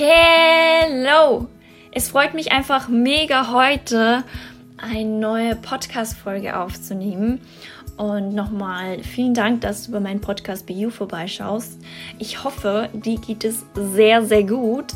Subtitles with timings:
[0.00, 1.48] Hello!
[1.90, 4.22] Es freut mich einfach mega heute
[4.76, 7.40] eine neue Podcast-Folge aufzunehmen.
[7.96, 11.80] Und nochmal vielen Dank, dass du bei meinem Podcast BU vorbeischaust.
[12.20, 14.92] Ich hoffe, dir geht es sehr, sehr gut.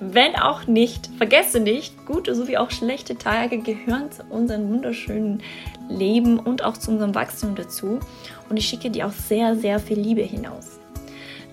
[0.00, 5.42] Wenn auch nicht, vergesse nicht, gute sowie auch schlechte Tage gehören zu unserem wunderschönen
[5.90, 8.00] Leben und auch zu unserem Wachstum dazu.
[8.48, 10.80] Und ich schicke dir auch sehr, sehr viel Liebe hinaus.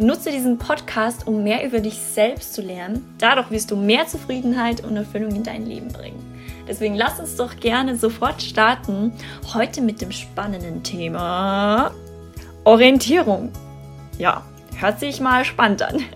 [0.02, 3.14] Nutze diesen Podcast, um mehr über dich selbst zu lernen.
[3.20, 6.18] Dadurch wirst du mehr Zufriedenheit und Erfüllung in dein Leben bringen.
[6.68, 9.14] Deswegen lass uns doch gerne sofort starten.
[9.54, 11.92] Heute mit dem spannenden Thema
[12.64, 13.52] Orientierung.
[14.18, 14.44] Ja,
[14.76, 16.04] hört sich mal spannend an.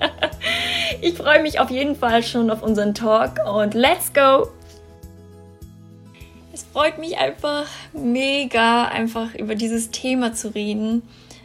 [1.01, 4.47] Ich freue mich auf jeden Fall schon auf unseren Talk und let's go!
[6.53, 11.01] Es freut mich einfach mega, einfach über dieses Thema zu reden,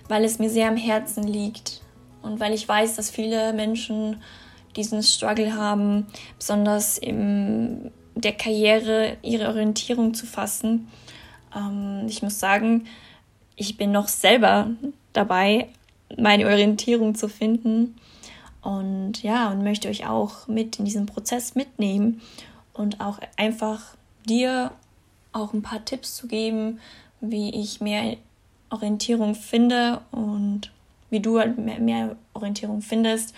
[0.09, 1.80] weil es mir sehr am Herzen liegt
[2.23, 4.23] und weil ich weiß, dass viele Menschen
[4.77, 6.07] diesen Struggle haben,
[6.39, 10.89] besonders in der Karriere ihre Orientierung zu fassen.
[11.55, 12.87] Ähm, ich muss sagen,
[13.57, 14.69] ich bin noch selber
[15.13, 15.69] dabei,
[16.17, 17.97] meine Orientierung zu finden
[18.63, 22.21] und ja, und möchte euch auch mit in diesen Prozess mitnehmen
[22.73, 23.97] und auch einfach
[24.29, 24.73] dir
[25.33, 26.81] auch ein paar Tipps zu geben,
[27.21, 28.17] wie ich mehr
[28.71, 30.71] Orientierung finde und
[31.11, 33.35] wie du halt mehr, mehr Orientierung findest.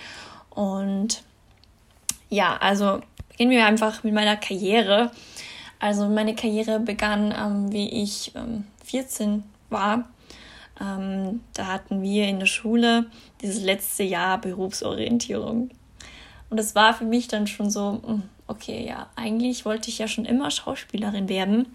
[0.50, 1.22] Und
[2.28, 5.10] ja, also beginnen wir einfach mit meiner Karriere.
[5.78, 10.08] Also meine Karriere begann, ähm, wie ich ähm, 14 war.
[10.80, 13.06] Ähm, da hatten wir in der Schule
[13.40, 15.70] dieses letzte Jahr Berufsorientierung.
[16.50, 20.08] Und es war für mich dann schon so, hm, okay, ja, eigentlich wollte ich ja
[20.08, 21.66] schon immer Schauspielerin werden.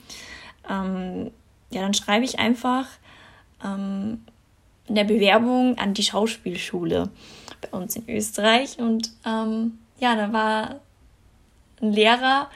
[0.69, 1.31] Ähm,
[1.71, 2.87] ja, dann schreibe ich einfach
[4.87, 7.09] ähm, eine Bewerbung an die Schauspielschule
[7.61, 8.79] bei uns in Österreich.
[8.79, 10.79] Und ähm, ja, da war
[11.81, 12.49] ein Lehrer,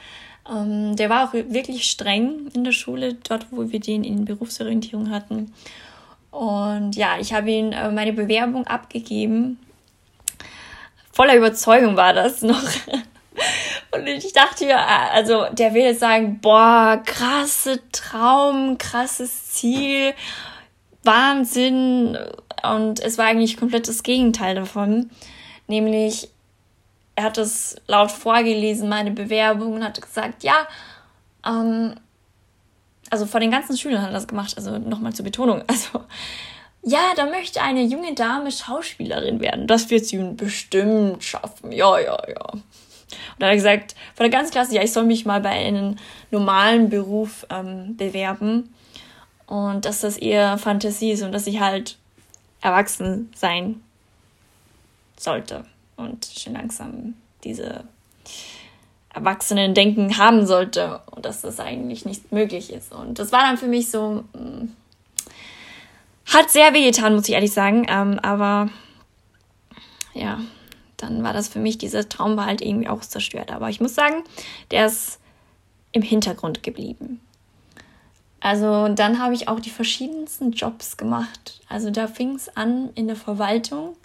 [0.50, 5.10] ähm, der war auch wirklich streng in der Schule, dort, wo wir den in Berufsorientierung
[5.10, 5.52] hatten.
[6.30, 9.58] Und ja, ich habe ihm äh, meine Bewerbung abgegeben.
[11.12, 12.62] Voller Überzeugung war das noch.
[13.94, 20.14] Und ich dachte mir, also der will jetzt sagen, boah, krasse Traum, krasses Ziel,
[21.04, 22.16] Wahnsinn.
[22.62, 25.10] Und es war eigentlich komplett das Gegenteil davon.
[25.66, 26.28] Nämlich,
[27.16, 30.66] er hat es laut vorgelesen, meine Bewerbung, und hat gesagt, ja,
[31.46, 31.94] ähm,
[33.10, 35.62] also vor den ganzen Schülern hat er das gemacht, also nochmal zur Betonung.
[35.68, 36.00] Also,
[36.84, 39.68] ja, da möchte eine junge Dame Schauspielerin werden.
[39.68, 41.70] Das wird sie bestimmt schaffen.
[41.70, 42.44] Ja, ja, ja.
[42.52, 42.62] Und
[43.38, 45.96] dann hat er gesagt, von der ganzen Klasse, ja, ich soll mich mal bei einem
[46.32, 48.74] normalen Beruf ähm, bewerben.
[49.52, 51.98] Und dass das eher Fantasie ist und dass ich halt
[52.62, 53.82] erwachsen sein
[55.18, 55.66] sollte.
[55.96, 57.12] Und schon langsam
[57.44, 57.84] diese
[59.12, 62.94] Erwachsenen-Denken haben sollte und dass das eigentlich nicht möglich ist.
[62.94, 64.76] Und das war dann für mich so, mh, mm,
[66.32, 68.70] hat sehr wehgetan, muss ich ehrlich sagen, ähm, aber
[70.14, 70.40] ja,
[70.96, 73.50] dann war das für mich, dieser Traum war halt irgendwie auch zerstört.
[73.50, 74.24] Aber ich muss sagen,
[74.70, 75.20] der ist
[75.92, 77.20] im Hintergrund geblieben.
[78.42, 81.60] Also dann habe ich auch die verschiedensten Jobs gemacht.
[81.68, 83.96] Also da fing es an in der Verwaltung,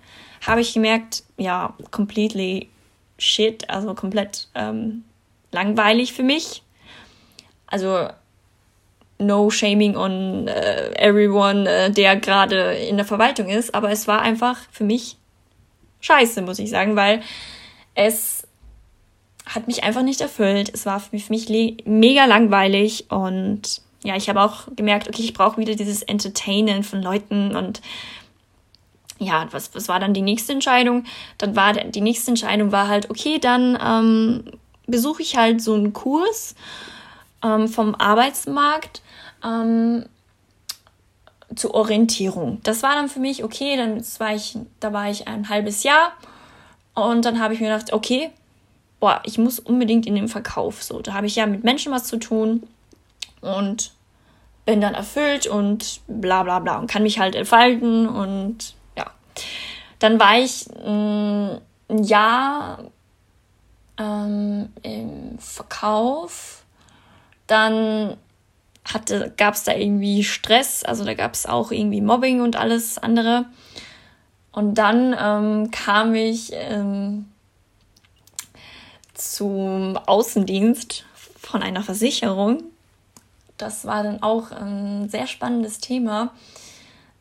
[0.45, 2.69] habe ich gemerkt, ja, completely
[3.17, 5.03] shit, also komplett ähm,
[5.51, 6.61] langweilig für mich.
[7.65, 8.09] Also
[9.17, 14.21] no shaming on uh, everyone, uh, der gerade in der Verwaltung ist, aber es war
[14.21, 15.17] einfach für mich
[16.01, 17.23] scheiße, muss ich sagen, weil
[17.95, 18.43] es
[19.47, 20.69] hat mich einfach nicht erfüllt.
[20.71, 25.21] Es war für mich, für mich mega langweilig und ja, ich habe auch gemerkt, okay,
[25.21, 27.81] ich brauche wieder dieses Entertainen von Leuten und
[29.19, 31.03] ja, was, was war dann die nächste Entscheidung?
[31.37, 35.91] Dann war die nächste Entscheidung war halt, okay, dann ähm, besuche ich halt so einen
[35.91, 36.55] Kurs
[37.43, 39.01] ähm, vom Arbeitsmarkt
[39.43, 40.05] ähm,
[41.53, 42.61] zur Orientierung.
[42.63, 46.13] Das war dann für mich, okay, dann war ich, da war ich ein halbes Jahr
[46.93, 48.29] und dann habe ich mir gedacht, okay,
[49.01, 50.81] boah, ich muss unbedingt in den Verkauf.
[50.81, 52.63] So, da habe ich ja mit Menschen was zu tun
[53.41, 53.96] und
[54.67, 58.75] bin dann erfüllt und bla bla bla und kann mich halt entfalten und
[59.99, 61.57] dann war ich mm,
[61.89, 62.83] ein Jahr
[63.97, 66.63] ähm, im Verkauf.
[67.47, 68.17] Dann
[69.37, 73.45] gab es da irgendwie Stress, also da gab es auch irgendwie Mobbing und alles andere.
[74.51, 77.25] Und dann ähm, kam ich ähm,
[79.13, 81.05] zum Außendienst
[81.39, 82.63] von einer Versicherung.
[83.57, 86.33] Das war dann auch ein sehr spannendes Thema.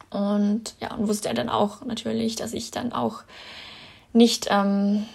[0.09, 3.23] Und ja, und wusste er dann auch natürlich, dass ich dann auch
[4.13, 5.05] nicht ähm,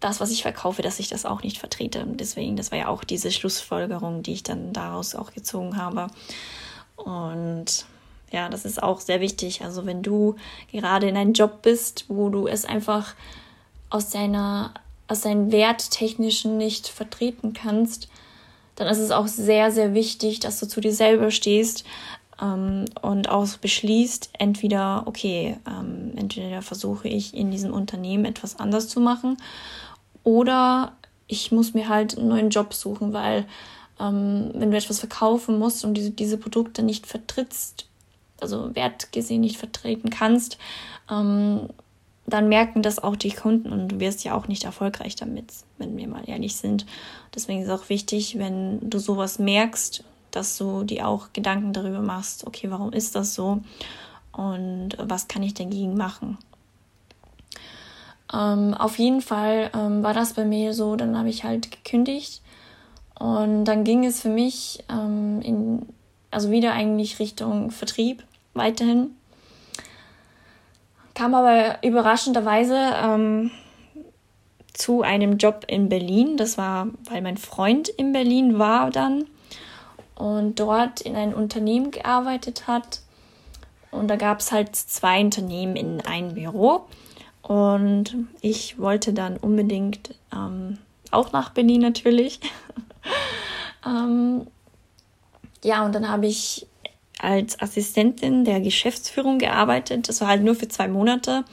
[0.00, 2.04] das, was ich verkaufe, dass ich das auch nicht vertrete.
[2.06, 6.08] Deswegen, das war ja auch diese Schlussfolgerung, die ich dann daraus auch gezogen habe.
[6.96, 7.86] Und
[8.30, 9.62] ja, das ist auch sehr wichtig.
[9.62, 10.36] Also wenn du
[10.70, 13.14] gerade in einem Job bist, wo du es einfach
[13.90, 14.74] aus deiner,
[15.12, 18.08] aus deinen Werttechnischen nicht vertreten kannst,
[18.74, 21.84] dann ist es auch sehr, sehr wichtig, dass du zu dir selber stehst
[22.40, 28.88] ähm, und auch beschließt, entweder, okay, ähm, entweder versuche ich in diesem Unternehmen etwas anders
[28.88, 29.36] zu machen
[30.24, 33.46] oder ich muss mir halt einen neuen Job suchen, weil
[34.00, 37.86] ähm, wenn du etwas verkaufen musst und diese, diese Produkte nicht vertrittst,
[38.40, 40.56] also wertgesehen nicht vertreten kannst,
[41.10, 41.68] ähm,
[42.26, 45.96] dann merken das auch die Kunden und du wirst ja auch nicht erfolgreich damit, wenn
[45.96, 46.86] wir mal ehrlich sind.
[47.34, 52.00] Deswegen ist es auch wichtig, wenn du sowas merkst, dass du dir auch Gedanken darüber
[52.00, 53.60] machst, okay, warum ist das so
[54.32, 56.38] und was kann ich dagegen machen.
[58.32, 62.40] Ähm, auf jeden Fall ähm, war das bei mir so, dann habe ich halt gekündigt
[63.18, 65.86] und dann ging es für mich ähm, in,
[66.30, 69.10] also wieder eigentlich Richtung Vertrieb weiterhin.
[71.22, 73.52] Kam aber überraschenderweise ähm,
[74.72, 76.36] zu einem Job in Berlin.
[76.36, 79.26] Das war, weil mein Freund in Berlin war dann
[80.16, 83.02] und dort in einem Unternehmen gearbeitet hat.
[83.92, 86.86] Und da gab es halt zwei Unternehmen in einem Büro.
[87.42, 90.78] Und ich wollte dann unbedingt ähm,
[91.12, 92.40] auch nach Berlin natürlich.
[93.86, 94.48] ähm,
[95.62, 96.66] ja, und dann habe ich
[97.22, 100.08] als Assistentin der Geschäftsführung gearbeitet.
[100.08, 101.44] Das war halt nur für zwei Monate,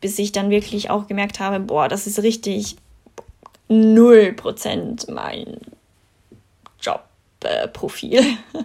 [0.00, 2.76] bis ich dann wirklich auch gemerkt habe, boah, das ist richtig
[3.68, 5.58] null Prozent mein
[6.80, 8.22] Jobprofil.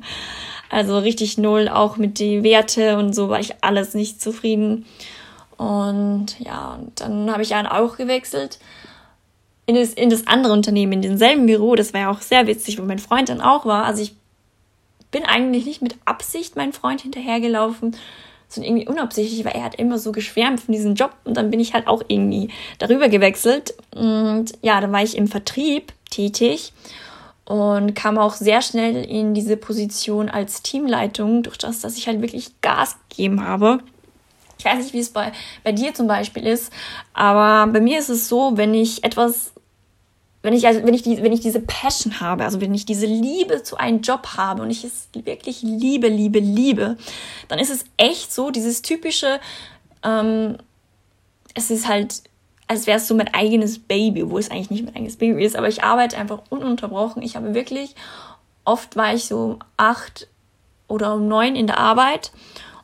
[0.74, 4.86] Also richtig null, auch mit den Werte und so war ich alles nicht zufrieden.
[5.58, 8.58] Und ja, und dann habe ich dann auch gewechselt
[9.66, 11.76] in das, in das andere Unternehmen, in demselben Büro.
[11.76, 13.84] Das war ja auch sehr witzig, wo mein Freund dann auch war.
[13.84, 14.16] Also ich
[15.12, 17.96] bin eigentlich nicht mit Absicht meinem Freund hinterhergelaufen,
[18.48, 21.60] sondern irgendwie unabsichtlich, weil er hat immer so geschwärmt von diesem Job und dann bin
[21.60, 22.50] ich halt auch irgendwie
[22.80, 23.76] darüber gewechselt.
[23.94, 26.74] Und ja, dann war ich im Vertrieb tätig
[27.46, 32.22] und kam auch sehr schnell in diese Position als Teamleitung, durch das, dass ich halt
[32.22, 33.80] wirklich Gas gegeben habe.
[34.58, 35.32] Ich weiß nicht, wie es bei,
[35.64, 36.72] bei dir zum Beispiel ist,
[37.14, 39.51] aber bei mir ist es so, wenn ich etwas,
[40.44, 43.06] wenn ich, also, wenn ich, die, wenn ich diese Passion habe, also wenn ich diese
[43.06, 46.98] Liebe zu einem Job habe und ich es wirklich liebe, liebe, liebe,
[47.48, 49.40] dann ist es echt so, dieses typische,
[50.04, 50.58] ähm,
[51.54, 52.24] es ist halt,
[52.68, 55.56] als wäre es so mein eigenes Baby, wo es eigentlich nicht mein eigenes Baby ist,
[55.56, 57.22] aber ich arbeite einfach ununterbrochen.
[57.22, 57.96] Ich habe wirklich,
[58.64, 60.28] oft war ich so acht
[60.88, 62.32] oder um neun in der Arbeit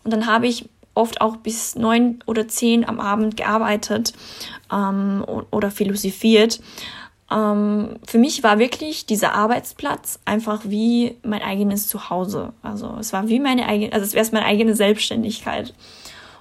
[0.03, 4.13] und dann habe ich oft auch bis neun oder zehn am Abend gearbeitet
[4.71, 6.59] ähm, oder philosophiert.
[7.31, 12.53] Ähm, für mich war wirklich dieser Arbeitsplatz einfach wie mein eigenes Zuhause.
[12.61, 15.69] Also es war wie meine eigene, also es wäre meine eigene Selbstständigkeit.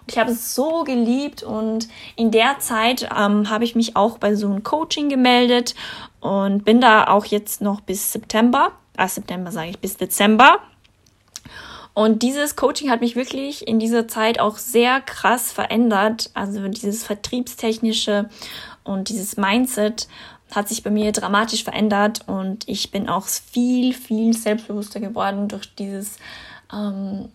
[0.00, 4.18] Und ich habe es so geliebt und in der Zeit ähm, habe ich mich auch
[4.18, 5.74] bei so einem Coaching gemeldet
[6.20, 10.60] und bin da auch jetzt noch bis September, ah September sage ich, bis Dezember
[11.96, 16.28] und dieses Coaching hat mich wirklich in dieser Zeit auch sehr krass verändert.
[16.34, 18.28] Also dieses Vertriebstechnische
[18.84, 20.06] und dieses Mindset
[20.54, 25.74] hat sich bei mir dramatisch verändert und ich bin auch viel, viel selbstbewusster geworden durch
[25.74, 26.18] dieses
[26.72, 27.28] ähm,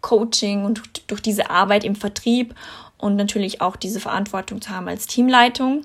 [0.00, 2.54] Coaching und durch diese Arbeit im Vertrieb
[2.98, 5.82] und natürlich auch diese Verantwortung zu haben als Teamleitung.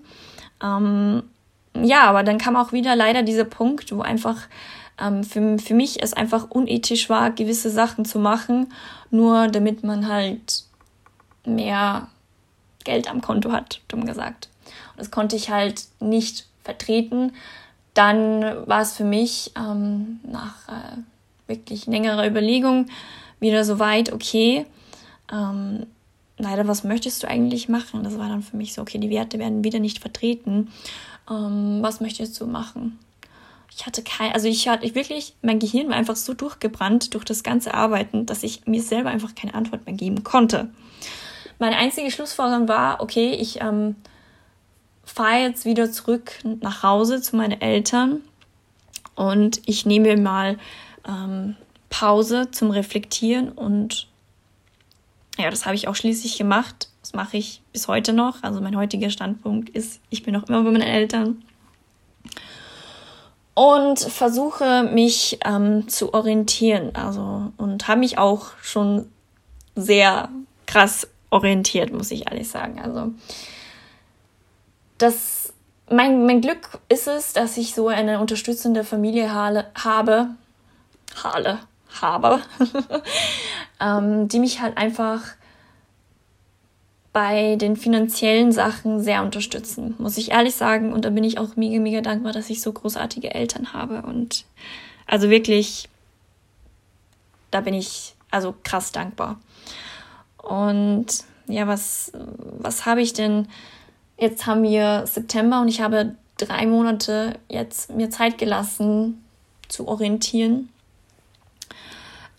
[0.63, 1.23] Ähm,
[1.75, 4.38] ja, aber dann kam auch wieder leider dieser Punkt, wo einfach
[5.00, 8.73] ähm, für, für mich es einfach unethisch war, gewisse Sachen zu machen,
[9.09, 10.63] nur damit man halt
[11.45, 12.07] mehr
[12.83, 14.50] Geld am Konto hat, dumm gesagt.
[14.91, 17.33] Und das konnte ich halt nicht vertreten,
[17.93, 20.98] dann war es für mich ähm, nach äh,
[21.48, 22.88] wirklich längerer Überlegung
[23.39, 24.65] wieder so weit, okay,
[25.31, 25.88] ähm,
[26.38, 28.03] leider, was möchtest du eigentlich machen?
[28.03, 30.69] Das war dann für mich so, okay, die Werte werden wieder nicht vertreten.
[31.29, 33.00] Ähm, was möchtest du machen?
[33.74, 37.24] Ich hatte kein, also ich hatte ich wirklich, mein Gehirn war einfach so durchgebrannt durch
[37.24, 40.69] das ganze Arbeiten, dass ich mir selber einfach keine Antwort mehr geben konnte.
[41.57, 43.95] Meine einzige Schlussfolgerung war, okay, ich ähm,
[45.13, 48.22] fahre jetzt wieder zurück nach Hause zu meinen Eltern
[49.15, 50.58] und ich nehme mal
[51.08, 51.56] ähm,
[51.89, 54.08] Pause zum Reflektieren und
[55.38, 56.89] ja, das habe ich auch schließlich gemacht.
[57.01, 58.44] Das mache ich bis heute noch.
[58.44, 61.41] Also mein heutiger Standpunkt ist, ich bin noch immer bei meinen Eltern
[63.53, 66.96] und versuche mich ähm, zu orientieren.
[66.96, 69.10] Also und habe mich auch schon
[69.75, 70.30] sehr
[70.68, 72.80] krass orientiert, muss ich ehrlich sagen.
[72.80, 73.12] Also
[75.01, 75.53] das
[75.89, 79.65] mein, mein Glück ist es, dass ich so eine unterstützende Familie habe,
[81.24, 81.60] Hale,
[82.01, 82.39] habe,
[83.81, 85.22] ähm, die mich halt einfach
[87.13, 90.93] bei den finanziellen Sachen sehr unterstützen, muss ich ehrlich sagen.
[90.93, 94.03] Und da bin ich auch mega, mega dankbar, dass ich so großartige Eltern habe.
[94.03, 94.46] Und
[95.08, 95.89] also wirklich,
[97.51, 99.41] da bin ich also krass dankbar.
[100.38, 101.08] Und
[101.48, 103.50] ja, was, was habe ich denn?
[104.22, 109.22] Jetzt haben wir September und ich habe drei Monate jetzt mir Zeit gelassen
[109.68, 110.70] zu orientieren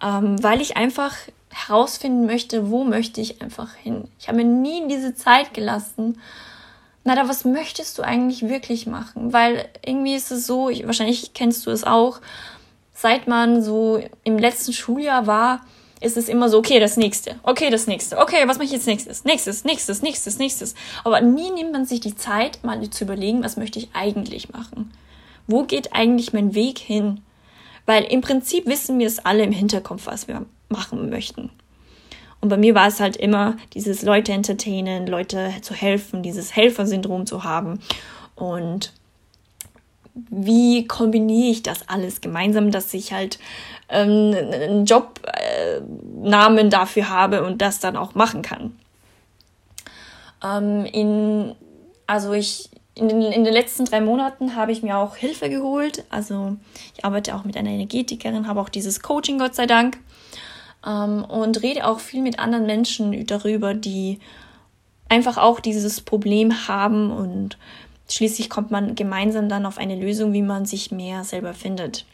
[0.02, 1.14] ähm, weil ich einfach
[1.50, 4.08] herausfinden möchte, wo möchte ich einfach hin.
[4.18, 6.18] Ich habe mir nie diese Zeit gelassen.
[7.04, 9.32] Na, da was möchtest du eigentlich wirklich machen?
[9.32, 12.20] Weil irgendwie ist es so, ich, wahrscheinlich kennst du es auch,
[12.94, 15.60] seit man so im letzten Schuljahr war,
[16.02, 18.86] ist es immer so, okay, das nächste, okay, das nächste, okay, was mache ich jetzt
[18.86, 20.74] nächstes, nächstes, nächstes, nächstes, nächstes.
[21.04, 24.92] Aber nie nimmt man sich die Zeit, mal zu überlegen, was möchte ich eigentlich machen?
[25.46, 27.20] Wo geht eigentlich mein Weg hin?
[27.86, 31.50] Weil im Prinzip wissen wir es alle im Hinterkopf, was wir machen möchten.
[32.40, 37.24] Und bei mir war es halt immer dieses Leute entertainen, Leute zu helfen, dieses Helfersyndrom
[37.26, 37.78] zu haben.
[38.34, 38.92] Und
[40.14, 43.38] wie kombiniere ich das alles gemeinsam, dass ich halt
[43.92, 48.76] ähm, einen Jobnamen äh, dafür habe und das dann auch machen kann.
[50.42, 51.54] Ähm, in,
[52.06, 56.04] also ich in den, in den letzten drei Monaten habe ich mir auch Hilfe geholt.
[56.10, 56.56] Also
[56.96, 59.98] ich arbeite auch mit einer Energetikerin, habe auch dieses Coaching, Gott sei Dank.
[60.86, 64.18] Ähm, und rede auch viel mit anderen Menschen darüber, die
[65.08, 67.58] einfach auch dieses Problem haben und
[68.10, 72.04] schließlich kommt man gemeinsam dann auf eine Lösung, wie man sich mehr selber findet.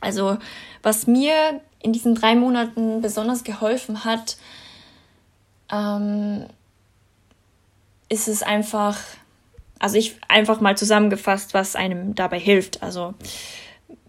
[0.00, 0.38] Also
[0.82, 4.36] was mir in diesen drei Monaten besonders geholfen hat,
[5.70, 6.46] ähm,
[8.08, 8.96] ist es einfach
[9.78, 12.82] also ich einfach mal zusammengefasst, was einem dabei hilft.
[12.82, 13.14] Also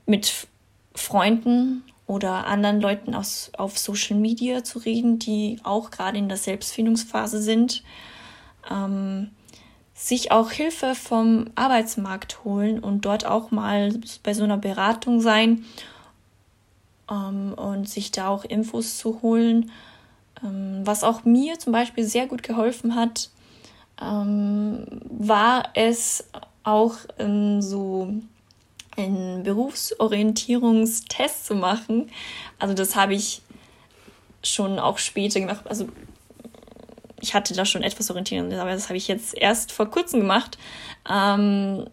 [0.05, 0.47] mit
[0.95, 6.37] Freunden oder anderen Leuten aus, auf Social Media zu reden, die auch gerade in der
[6.37, 7.83] Selbstfindungsphase sind.
[8.69, 9.29] Ähm,
[9.99, 15.65] sich auch Hilfe vom Arbeitsmarkt holen und dort auch mal bei so einer Beratung sein
[17.11, 19.71] ähm, und sich da auch Infos zu holen.
[20.41, 23.29] Ähm, was auch mir zum Beispiel sehr gut geholfen hat,
[24.01, 26.23] ähm, war es
[26.63, 26.95] auch
[27.59, 28.13] so
[28.95, 32.09] einen Berufsorientierungstest zu machen.
[32.57, 33.41] Also das habe ich
[34.43, 35.67] schon auch später gemacht.
[35.67, 35.89] Also
[37.21, 40.57] ich hatte da schon etwas orientiert, aber das habe ich jetzt erst vor kurzem gemacht.
[41.09, 41.85] Ähm,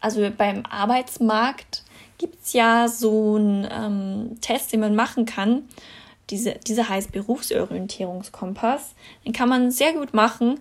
[0.00, 1.82] also beim Arbeitsmarkt
[2.18, 5.68] gibt es ja so einen ähm, Test, den man machen kann.
[6.30, 8.94] Diese, dieser heißt Berufsorientierungskompass.
[9.24, 10.58] Den kann man sehr gut machen.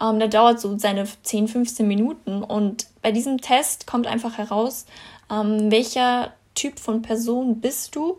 [0.00, 4.86] Ähm, der dauert so seine 10, 15 Minuten und bei diesem Test kommt einfach heraus,
[5.30, 8.18] ähm, welcher Typ von Person bist du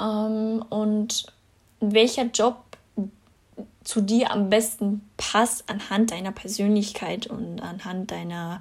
[0.00, 1.26] ähm, und
[1.80, 2.63] welcher Job
[3.84, 8.60] zu dir am besten passt anhand deiner Persönlichkeit und anhand deiner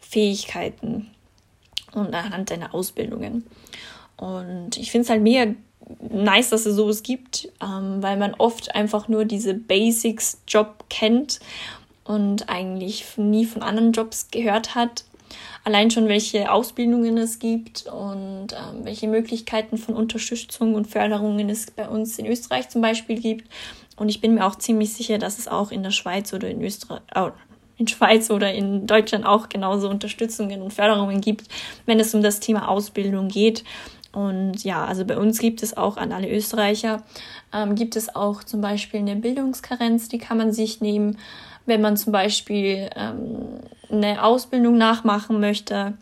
[0.00, 1.10] Fähigkeiten
[1.92, 3.44] und anhand deiner Ausbildungen.
[4.16, 5.54] Und ich finde es halt mega
[6.10, 11.40] nice, dass es sowas gibt, ähm, weil man oft einfach nur diese Basics-Job kennt
[12.04, 15.04] und eigentlich nie von anderen Jobs gehört hat.
[15.64, 21.70] Allein schon, welche Ausbildungen es gibt und ähm, welche Möglichkeiten von Unterstützung und Förderungen es
[21.70, 23.48] bei uns in Österreich zum Beispiel gibt.
[23.96, 26.62] Und ich bin mir auch ziemlich sicher, dass es auch in der Schweiz oder in
[26.62, 27.30] Österreich, oh,
[27.78, 31.48] in Schweiz oder in Deutschland auch genauso Unterstützungen und Förderungen gibt,
[31.86, 33.64] wenn es um das Thema Ausbildung geht.
[34.12, 37.02] Und ja, also bei uns gibt es auch an alle Österreicher,
[37.52, 41.18] ähm, gibt es auch zum Beispiel eine Bildungskarenz, die kann man sich nehmen
[41.66, 43.60] wenn man zum Beispiel ähm,
[43.90, 45.94] eine Ausbildung nachmachen möchte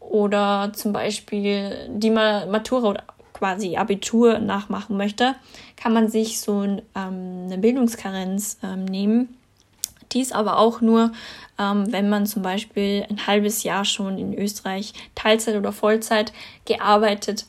[0.00, 3.04] oder zum Beispiel die Matura oder
[3.34, 5.34] quasi Abitur nachmachen möchte,
[5.76, 9.36] kann man sich so ein, ähm, eine Bildungskarenz ähm, nehmen.
[10.12, 11.12] Dies aber auch nur,
[11.58, 16.32] ähm, wenn man zum Beispiel ein halbes Jahr schon in Österreich Teilzeit oder Vollzeit
[16.64, 17.46] gearbeitet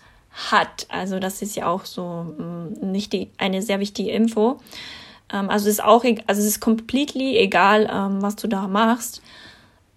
[0.51, 0.87] hat.
[0.89, 4.59] Also das ist ja auch so ähm, nicht die, eine sehr wichtige Info.
[5.31, 9.21] Ähm, also es ist auch, also es ist completely egal, ähm, was du da machst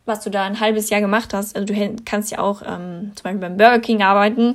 [0.08, 1.54] was du da ein halbes Jahr gemacht hast.
[1.54, 4.54] Also du kannst ja auch ähm, zum Beispiel beim Burger King arbeiten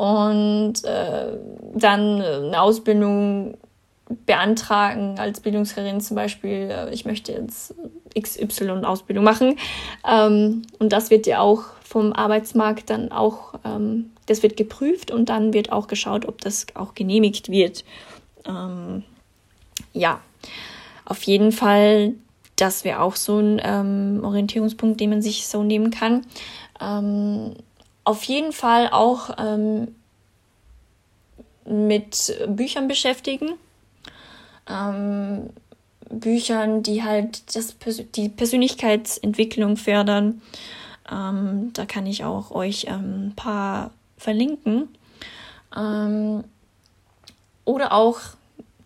[0.00, 1.36] und äh,
[1.74, 3.58] dann eine Ausbildung
[4.24, 7.74] beantragen als Bildungskarin zum Beispiel, äh, ich möchte jetzt
[8.18, 9.58] XY Ausbildung machen.
[10.10, 15.28] Ähm, und das wird ja auch vom Arbeitsmarkt dann auch, ähm, das wird geprüft und
[15.28, 17.84] dann wird auch geschaut, ob das auch genehmigt wird.
[18.48, 19.02] Ähm,
[19.92, 20.22] ja,
[21.04, 22.14] auf jeden Fall,
[22.56, 26.24] das wäre auch so ein ähm, Orientierungspunkt, den man sich so nehmen kann.
[28.10, 29.94] Auf jeden Fall auch ähm,
[31.64, 33.52] mit Büchern beschäftigen.
[34.68, 35.50] Ähm,
[36.10, 37.76] Büchern, die halt das,
[38.16, 40.42] die Persönlichkeitsentwicklung fördern.
[41.08, 44.88] Ähm, da kann ich auch euch ähm, ein paar verlinken.
[45.76, 46.42] Ähm,
[47.64, 48.18] oder auch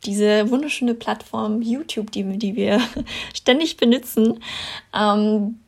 [0.05, 2.79] diese wunderschöne Plattform YouTube, die, die wir
[3.33, 4.43] ständig benutzen.
[4.95, 5.61] Ähm,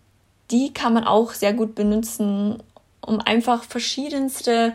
[0.51, 2.63] die kann man auch sehr gut benutzen,
[3.07, 4.75] um einfach verschiedenste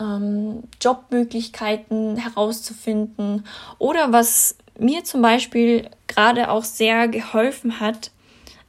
[0.00, 3.44] ähm, Jobmöglichkeiten herauszufinden.
[3.78, 8.10] Oder was mir zum Beispiel gerade auch sehr geholfen hat,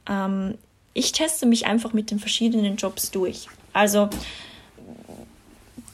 [0.08, 0.58] ähm,
[0.92, 3.46] ich teste mich einfach mit den verschiedenen Jobs durch.
[3.72, 4.10] Also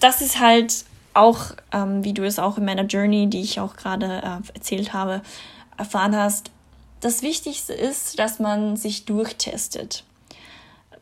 [0.00, 3.76] das ist halt auch, ähm, wie du es auch in meiner Journey, die ich auch
[3.76, 5.22] gerade äh, erzählt habe,
[5.76, 6.50] erfahren hast.
[7.00, 10.04] Das Wichtigste ist, dass man sich durchtestet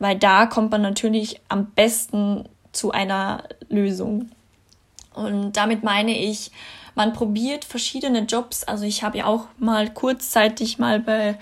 [0.05, 4.29] weil da kommt man natürlich am besten zu einer Lösung.
[5.15, 6.51] Und damit meine ich,
[6.93, 8.63] man probiert verschiedene Jobs.
[8.63, 11.39] Also ich habe ja auch mal kurzzeitig mal bei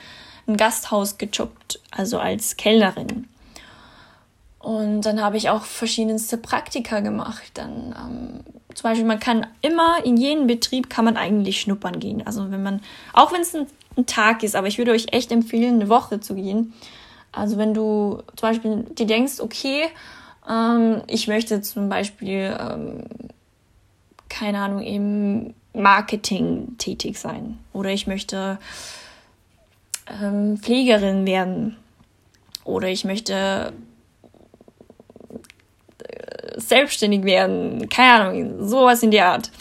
[0.47, 3.28] einem Gasthaus gejobbt, also als Kellnerin.
[4.60, 7.52] Und dann habe ich auch verschiedenste Praktika gemacht.
[7.56, 8.39] Dann ähm,
[8.76, 12.26] zum Beispiel, man kann immer in jeden Betrieb kann man eigentlich schnuppern gehen.
[12.26, 12.80] Also wenn man,
[13.12, 16.21] auch wenn es ein, ein Tag ist, aber ich würde euch echt empfehlen, eine Woche
[16.21, 16.73] zu gehen,
[17.34, 19.89] also wenn du zum Beispiel dir denkst, okay,
[20.50, 23.04] ähm, ich möchte zum Beispiel, ähm,
[24.30, 28.60] keine Ahnung, im Marketing tätig sein oder ich möchte
[30.22, 31.78] ähm, Pflegerin werden
[32.63, 33.74] oder ich möchte
[36.04, 39.52] äh, selbstständig werden, keine Ahnung, sowas in der Art.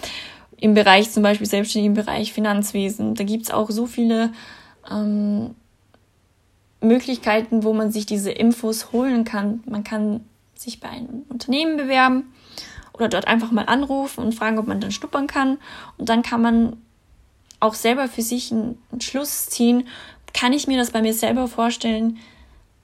[0.59, 3.15] Im Bereich zum Beispiel selbstständig im Bereich Finanzwesen.
[3.15, 4.31] Da gibt's auch so viele
[4.91, 5.55] ähm,
[6.83, 9.62] Möglichkeiten, wo man sich diese Infos holen kann.
[9.66, 10.21] Man kann
[10.55, 12.33] sich bei einem Unternehmen bewerben
[12.92, 15.59] oder dort einfach mal anrufen und fragen, ob man dann schnuppern kann.
[15.99, 16.77] Und dann kann man
[17.61, 19.88] auch selber für sich einen Schluss ziehen.
[20.35, 22.18] Kann ich mir das bei mir selber vorstellen?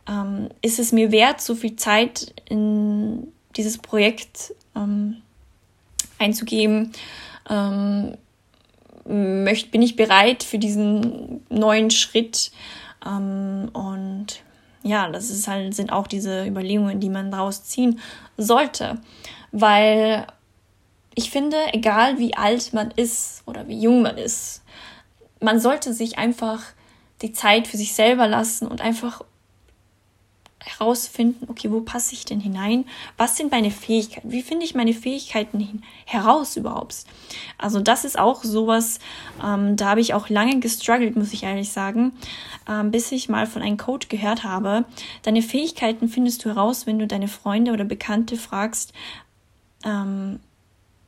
[0.08, 5.16] Ähm, ist es mir wert, so viel Zeit in dieses Projekt ähm,
[6.18, 6.92] einzugeben?
[7.50, 8.16] Ähm,
[9.04, 12.52] möcht, bin ich bereit für diesen neuen Schritt?
[13.06, 14.42] Ähm, und
[14.82, 18.00] ja, das ist halt, sind auch diese Überlegungen, die man daraus ziehen
[18.36, 19.00] sollte.
[19.52, 20.26] Weil
[21.14, 24.62] ich finde, egal wie alt man ist oder wie jung man ist,
[25.40, 26.62] man sollte sich einfach
[27.22, 29.22] die Zeit für sich selber lassen und einfach
[30.68, 32.84] herausfinden, okay, wo passe ich denn hinein?
[33.16, 34.30] Was sind meine Fähigkeiten?
[34.30, 37.04] Wie finde ich meine Fähigkeiten heraus überhaupt?
[37.56, 38.98] Also das ist auch sowas,
[39.44, 42.12] ähm, da habe ich auch lange gestruggelt, muss ich ehrlich sagen,
[42.68, 44.84] ähm, bis ich mal von einem Coach gehört habe,
[45.22, 48.92] deine Fähigkeiten findest du heraus, wenn du deine Freunde oder Bekannte fragst,
[49.84, 50.40] ähm,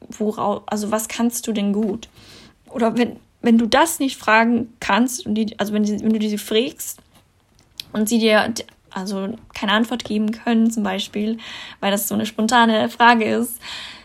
[0.09, 2.09] worauf, also was kannst du denn gut?
[2.68, 6.38] Oder wenn, wenn du das nicht fragen kannst, und die, also wenn, wenn du diese
[6.38, 6.99] fragst
[7.92, 8.53] und sie dir
[8.90, 11.38] also keine Antwort geben können, zum Beispiel,
[11.81, 13.61] weil das so eine spontane Frage ist,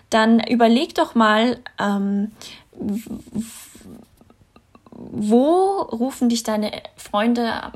[0.10, 2.32] dann überleg doch mal, ähm,
[4.92, 7.72] wo rufen dich deine Freunde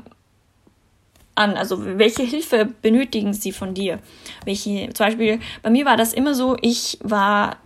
[1.34, 1.56] an?
[1.56, 3.98] Also welche Hilfe benötigen sie von dir?
[4.44, 7.56] Welche, zum Beispiel, bei mir war das immer so, ich war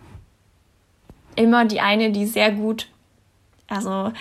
[1.37, 2.89] immer die eine, die sehr gut
[3.69, 4.13] also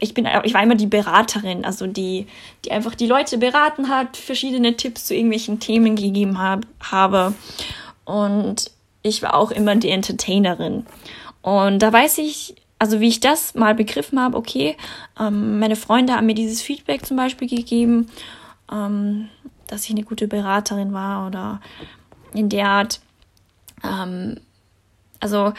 [0.00, 2.26] ich bin, ich war immer die Beraterin, also die,
[2.64, 7.34] die einfach die Leute beraten hat, verschiedene Tipps zu irgendwelchen Themen gegeben hab, habe.
[8.04, 8.70] Und
[9.02, 10.86] ich war auch immer die Entertainerin.
[11.42, 14.76] Und da weiß ich also wie ich das mal begriffen habe, okay,
[15.18, 18.08] ähm, meine Freunde haben mir dieses Feedback zum Beispiel gegeben,
[18.70, 19.28] ähm,
[19.66, 21.60] dass ich eine gute Beraterin war oder
[22.34, 23.00] in der Art.
[23.82, 24.40] Ähm,
[25.20, 25.52] also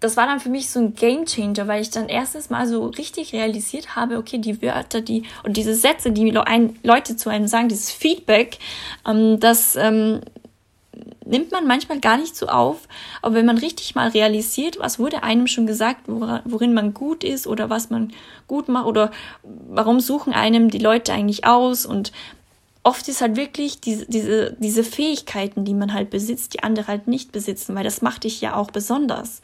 [0.00, 2.86] das war dann für mich so ein Game Changer, weil ich dann erstes Mal so
[2.86, 6.30] richtig realisiert habe, okay, die Wörter, die und diese Sätze, die
[6.82, 8.58] Leute zu einem sagen, dieses Feedback,
[9.06, 10.20] ähm, das ähm,
[11.24, 12.88] nimmt man manchmal gar nicht so auf.
[13.22, 17.46] Aber wenn man richtig mal realisiert, was wurde einem schon gesagt, worin man gut ist
[17.46, 18.12] oder was man
[18.46, 19.10] gut macht oder
[19.42, 22.12] warum suchen einem die Leute eigentlich aus und
[22.88, 27.06] oft ist halt wirklich diese, diese, diese Fähigkeiten, die man halt besitzt, die andere halt
[27.06, 29.42] nicht besitzen, weil das macht dich ja auch besonders.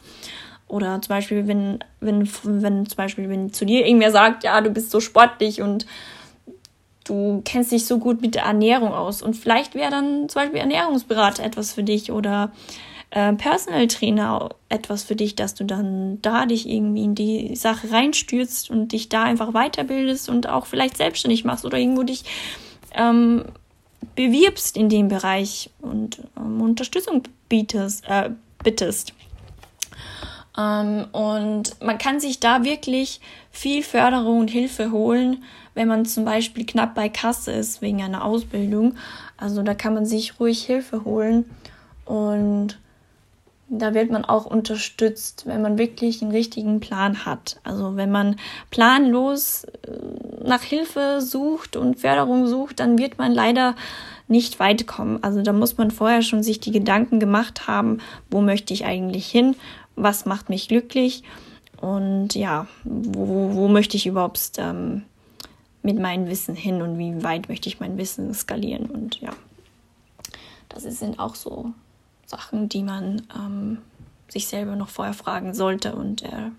[0.67, 4.71] Oder zum Beispiel, wenn, wenn, wenn zum Beispiel, wenn zu dir irgendwer sagt, ja, du
[4.71, 5.85] bist so sportlich und
[7.03, 9.21] du kennst dich so gut mit der Ernährung aus.
[9.21, 12.51] Und vielleicht wäre dann zum Beispiel Ernährungsberater etwas für dich oder
[13.11, 17.91] äh, Personal Trainer etwas für dich, dass du dann da dich irgendwie in die Sache
[17.91, 22.23] reinstürzt und dich da einfach weiterbildest und auch vielleicht selbstständig machst oder irgendwo dich
[22.95, 23.45] ähm,
[24.15, 28.31] bewirbst in dem Bereich und ähm, Unterstützung bietest, äh,
[28.63, 29.13] bittest.
[30.57, 33.19] Ähm, und man kann sich da wirklich
[33.51, 38.23] viel Förderung und Hilfe holen, wenn man zum Beispiel knapp bei Kasse ist wegen einer
[38.23, 38.95] Ausbildung.
[39.37, 41.45] Also da kann man sich ruhig Hilfe holen
[42.05, 42.77] und
[43.67, 47.59] da wird man auch unterstützt, wenn man wirklich einen richtigen Plan hat.
[47.63, 48.37] Also wenn man
[48.69, 49.89] planlos äh,
[50.45, 53.75] nach Hilfe sucht und Förderung sucht, dann wird man leider
[54.27, 55.23] nicht weit kommen.
[55.23, 59.27] Also da muss man vorher schon sich die Gedanken gemacht haben, wo möchte ich eigentlich
[59.27, 59.55] hin,
[59.95, 61.23] was macht mich glücklich
[61.79, 65.03] und ja, wo, wo möchte ich überhaupt ähm,
[65.83, 69.29] mit meinem Wissen hin und wie weit möchte ich mein Wissen skalieren und ja,
[70.69, 71.73] das sind auch so
[72.25, 73.77] Sachen, die man ähm,
[74.27, 76.49] sich selber noch vorher fragen sollte und äh,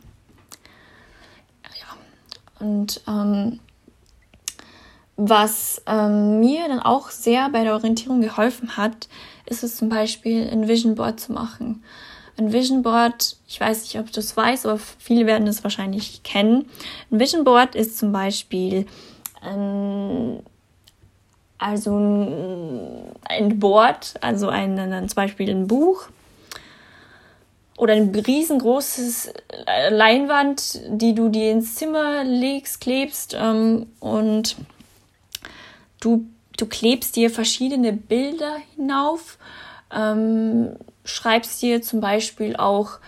[1.81, 1.97] ja
[2.61, 3.59] und ähm,
[5.17, 9.09] was ähm, mir dann auch sehr bei der Orientierung geholfen hat,
[9.47, 11.83] ist es zum Beispiel ein Vision Board zu machen.
[12.39, 16.23] Ein Vision Board, ich weiß nicht, ob du es weißt, aber viele werden es wahrscheinlich
[16.23, 16.69] kennen.
[17.11, 18.87] Ein Vision Board ist zum Beispiel
[19.41, 20.43] ein,
[21.57, 21.97] also
[23.25, 26.09] ein Board, also ein, ein, zum Beispiel ein Buch
[27.79, 29.33] oder ein riesengroßes
[29.91, 34.57] Leinwand, die du dir ins Zimmer legst, klebst ähm, und
[36.07, 36.25] du,
[36.57, 39.39] du klebst dir verschiedene Bilder hinauf.
[39.93, 42.99] Ähm, schreibst dir zum Beispiel auch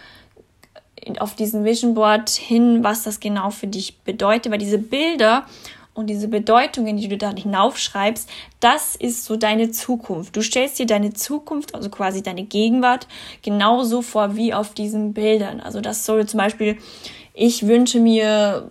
[1.20, 5.46] auf diesem Vision Board hin, was das genau für dich bedeutet, weil diese Bilder
[5.94, 8.28] und diese Bedeutungen, die du da hinaufschreibst,
[8.60, 10.36] das ist so deine Zukunft.
[10.36, 13.08] Du stellst dir deine Zukunft, also quasi deine Gegenwart,
[13.42, 15.60] genauso vor wie auf diesen Bildern.
[15.60, 16.78] Also das soll zum Beispiel,
[17.34, 18.70] ich wünsche mir,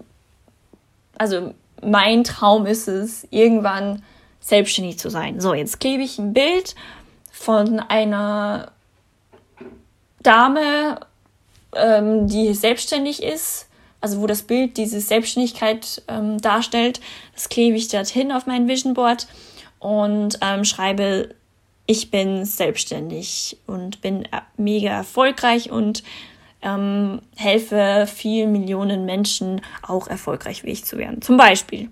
[1.18, 4.04] also mein Traum ist es, irgendwann
[4.39, 5.39] selbstständig zu sein.
[5.39, 6.76] So, jetzt klebe ich ein Bild
[7.32, 8.71] von einer
[10.21, 11.00] Dame,
[11.76, 13.67] ähm, die selbstständig ist,
[14.02, 17.02] also wo das Bild diese Selbstständigkeit ähm, darstellt,
[17.34, 19.28] das klebe ich dorthin auf mein Vision Board
[19.80, 21.36] und ähm, schreibe,
[21.86, 26.04] ich bin selbstständig und bin äh, mega erfolgreich und
[26.62, 31.89] ähm, helfe vielen Millionen Menschen auch erfolgreich wie ich zu werden, zum Beispiel.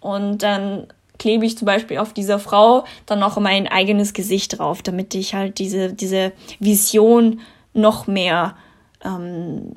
[0.00, 0.86] Und dann
[1.22, 5.34] klebe ich zum Beispiel auf dieser Frau dann noch mein eigenes Gesicht drauf, damit ich
[5.34, 7.40] halt diese, diese Vision
[7.74, 8.56] noch mehr
[9.04, 9.72] ähm,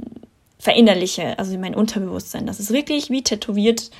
[0.57, 3.91] verinnerliche, also in mein Unterbewusstsein, dass es wirklich wie tätowiert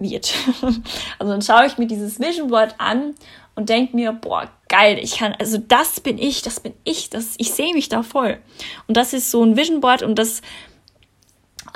[0.00, 0.34] wird.
[1.20, 3.14] also dann schaue ich mir dieses Vision Board an
[3.54, 7.34] und denke mir, boah, geil, ich kann, also das bin ich, das bin ich, das,
[7.38, 8.38] ich sehe mich da voll.
[8.88, 10.42] Und das ist so ein Vision Board und das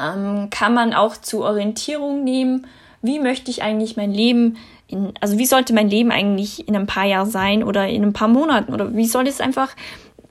[0.00, 2.66] ähm, kann man auch zur Orientierung nehmen.
[3.04, 4.56] Wie möchte ich eigentlich mein Leben
[4.88, 8.14] in, also wie sollte mein Leben eigentlich in ein paar Jahren sein oder in ein
[8.14, 9.76] paar Monaten oder wie soll es einfach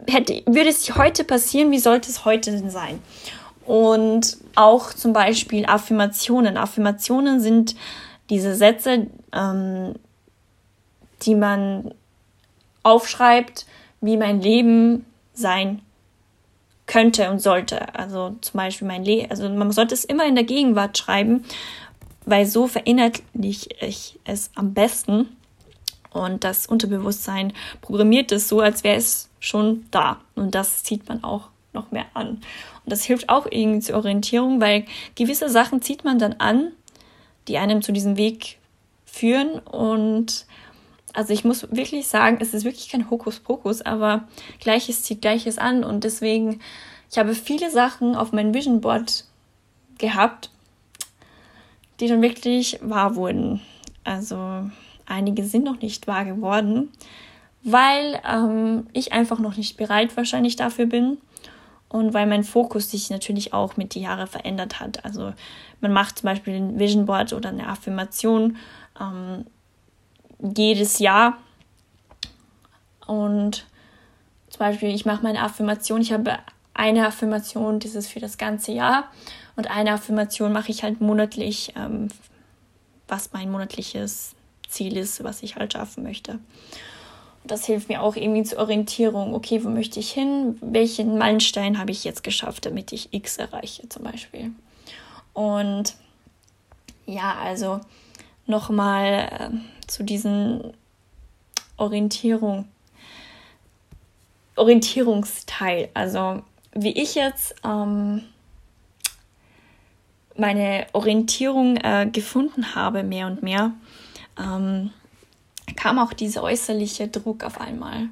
[0.07, 2.99] hätte, würde es heute passieren, wie sollte es heute denn sein?
[3.65, 6.57] Und auch zum Beispiel Affirmationen.
[6.57, 7.75] Affirmationen sind
[8.31, 9.93] diese Sätze, ähm,
[11.21, 11.93] die man
[12.81, 13.65] aufschreibt,
[14.01, 15.81] wie mein Leben sein
[16.85, 17.95] könnte und sollte.
[17.95, 21.45] Also zum Beispiel mein Leben, also man sollte es immer in der Gegenwart schreiben,
[22.25, 25.29] weil so verinnerliche ich es am besten.
[26.11, 30.21] Und das Unterbewusstsein programmiert es so, als wäre es schon da.
[30.35, 32.27] Und das zieht man auch noch mehr an.
[32.27, 32.41] Und
[32.85, 36.71] das hilft auch irgendwie zur Orientierung, weil gewisse Sachen zieht man dann an,
[37.47, 38.59] die einem zu diesem Weg
[39.05, 39.59] führen.
[39.59, 40.45] Und
[41.13, 44.27] also ich muss wirklich sagen, es ist wirklich kein Hokuspokus, aber
[44.59, 45.83] Gleiches zieht Gleiches an.
[45.83, 46.59] Und deswegen,
[47.11, 49.25] ich habe viele Sachen auf mein Vision Board
[49.97, 50.49] gehabt,
[51.99, 53.61] die dann wirklich wahr wurden.
[54.03, 54.69] Also
[55.05, 56.91] einige sind noch nicht wahr geworden,
[57.63, 61.17] weil ähm, ich einfach noch nicht bereit wahrscheinlich dafür bin
[61.89, 65.05] und weil mein Fokus sich natürlich auch mit den Jahren verändert hat.
[65.05, 65.33] Also
[65.79, 68.57] man macht zum Beispiel ein Vision Board oder eine Affirmation
[68.99, 69.45] ähm,
[70.55, 71.37] jedes Jahr
[73.05, 73.65] und
[74.49, 76.37] zum Beispiel ich mache meine Affirmation, ich habe
[76.73, 79.11] eine Affirmation, das ist für das ganze Jahr
[79.55, 82.07] und eine Affirmation mache ich halt monatlich, ähm,
[83.07, 84.35] was mein monatliches
[84.67, 86.33] Ziel ist, was ich halt schaffen möchte.
[86.33, 89.35] Und das hilft mir auch irgendwie zur Orientierung.
[89.35, 90.57] Okay, wo möchte ich hin?
[90.61, 94.51] Welchen Meilenstein habe ich jetzt geschafft, damit ich X erreiche zum Beispiel?
[95.33, 95.95] Und
[97.05, 97.81] ja, also
[98.47, 100.73] nochmal äh, zu diesen
[101.77, 102.65] Orientierung,
[104.55, 105.89] Orientierungsteil.
[105.93, 108.23] Also wie ich jetzt ähm,
[110.35, 113.71] meine Orientierung äh, gefunden habe, mehr und mehr,
[114.39, 114.91] ähm,
[115.75, 118.09] kam auch dieser äußerliche Druck auf einmal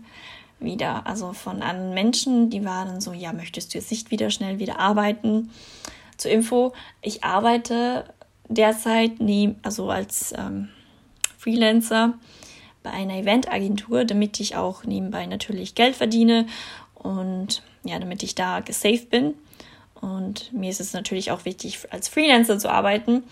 [0.59, 1.05] wieder.
[1.07, 4.79] Also von anderen Menschen, die waren so, ja, möchtest du jetzt nicht wieder schnell wieder
[4.79, 5.49] arbeiten?
[6.17, 8.05] Zur Info, ich arbeite
[8.47, 10.69] derzeit nie, also als ähm,
[11.37, 12.13] Freelancer
[12.83, 16.45] bei einer Eventagentur, damit ich auch nebenbei natürlich Geld verdiene
[16.93, 19.35] und ja, damit ich da gesaved bin.
[19.99, 23.23] Und mir ist es natürlich auch wichtig, als Freelancer zu arbeiten,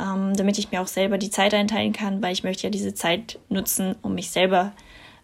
[0.00, 2.94] ähm, damit ich mir auch selber die Zeit einteilen kann, weil ich möchte ja diese
[2.94, 4.72] Zeit nutzen, um mich selber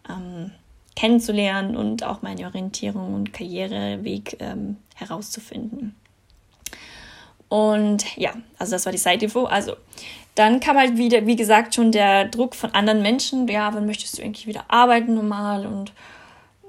[0.08, 0.50] ähm,
[0.96, 5.94] kennenzulernen und auch meine Orientierung und Karriereweg ähm, herauszufinden.
[7.48, 9.44] Und ja, also das war die Side-Info.
[9.44, 9.76] Also
[10.34, 13.46] dann kam halt wieder, wie gesagt, schon der Druck von anderen Menschen.
[13.48, 15.66] Ja, wann möchtest du irgendwie wieder arbeiten normal?
[15.66, 15.92] Und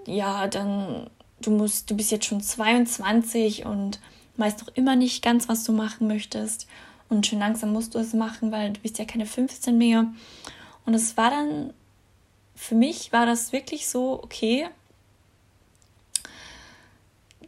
[0.05, 1.09] ja, dann
[1.45, 3.99] du musst, du bist jetzt schon 22 und
[4.37, 6.67] weißt noch immer nicht ganz, was du machen möchtest.
[7.09, 10.07] Und schon langsam musst du es machen, weil du bist ja keine 15 mehr.
[10.85, 11.73] Und es war dann,
[12.55, 14.67] für mich war das wirklich so, okay,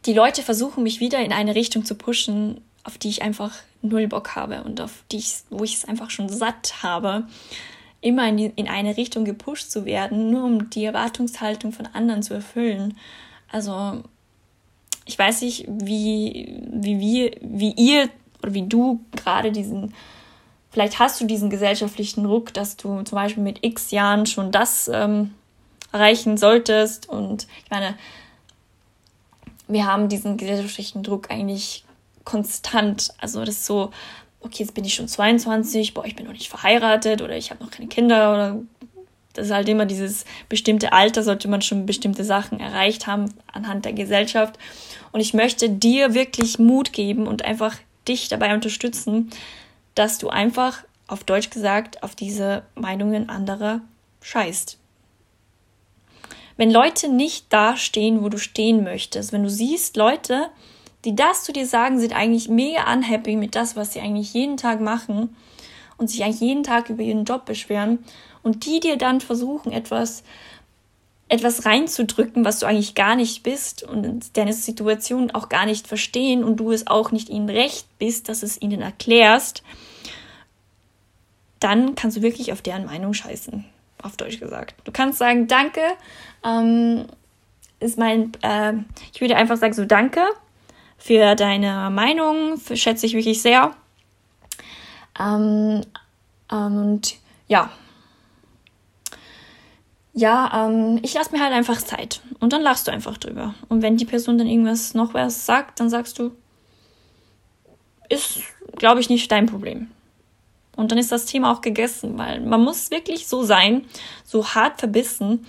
[0.06, 4.08] die Leute versuchen mich wieder in eine Richtung zu pushen, auf die ich einfach null
[4.08, 7.28] Bock habe und auf die ich, wo ich es einfach schon satt habe,
[8.02, 12.22] immer in, die, in eine Richtung gepusht zu werden, nur um die Erwartungshaltung von anderen
[12.22, 12.98] zu erfüllen.
[13.54, 14.02] Also
[15.06, 18.10] ich weiß nicht, wie, wie, wie, wie ihr
[18.42, 19.94] oder wie du gerade diesen,
[20.72, 24.90] vielleicht hast du diesen gesellschaftlichen Druck, dass du zum Beispiel mit x Jahren schon das
[24.92, 25.36] ähm,
[25.92, 27.08] erreichen solltest.
[27.08, 27.96] Und ich meine,
[29.68, 31.86] wir haben diesen gesellschaftlichen Druck eigentlich
[32.24, 33.14] konstant.
[33.20, 33.92] Also das ist so,
[34.40, 37.64] okay, jetzt bin ich schon 22, boah, ich bin noch nicht verheiratet oder ich habe
[37.64, 38.60] noch keine Kinder oder
[39.34, 43.86] das ist halt immer dieses bestimmte Alter, sollte man schon bestimmte Sachen erreicht haben anhand
[43.86, 44.58] der Gesellschaft.
[45.12, 47.76] Und ich möchte dir wirklich Mut geben und einfach
[48.08, 49.32] dich dabei unterstützen,
[49.96, 53.82] dass du einfach, auf Deutsch gesagt, auf diese Meinungen anderer
[54.22, 54.78] scheißt.
[56.56, 60.50] Wenn Leute nicht da stehen, wo du stehen möchtest, wenn du siehst, Leute,
[61.04, 64.58] die das zu dir sagen, sind eigentlich mega unhappy mit das, was sie eigentlich jeden
[64.58, 65.36] Tag machen
[65.98, 68.00] und sich eigentlich jeden Tag über ihren Job beschweren
[68.44, 70.24] und die dir dann versuchen, etwas,
[71.30, 76.44] etwas reinzudrücken, was du eigentlich gar nicht bist und deine Situation auch gar nicht verstehen
[76.44, 79.64] und du es auch nicht ihnen recht bist, dass es ihnen erklärst,
[81.60, 83.66] dann kannst du wirklich auf deren Meinung scheißen,
[84.02, 84.76] auf Deutsch gesagt.
[84.84, 85.82] Du kannst sagen, danke,
[86.46, 87.06] ähm,
[87.80, 88.74] ist mein, äh,
[89.14, 90.22] ich würde einfach sagen, so danke
[90.98, 93.72] für deine Meinung, für, schätze ich wirklich sehr.
[95.20, 95.82] Ähm,
[96.50, 97.16] und
[97.48, 97.72] ja,
[100.14, 102.22] ja, ähm, ich lasse mir halt einfach Zeit.
[102.40, 103.56] Und dann lachst du einfach drüber.
[103.68, 106.32] Und wenn die Person dann irgendwas noch was sagt, dann sagst du,
[108.10, 108.42] ist,
[108.78, 109.90] glaube ich, nicht dein Problem.
[110.76, 113.86] Und dann ist das Thema auch gegessen, weil man muss wirklich so sein,
[114.24, 115.46] so hart verbissen,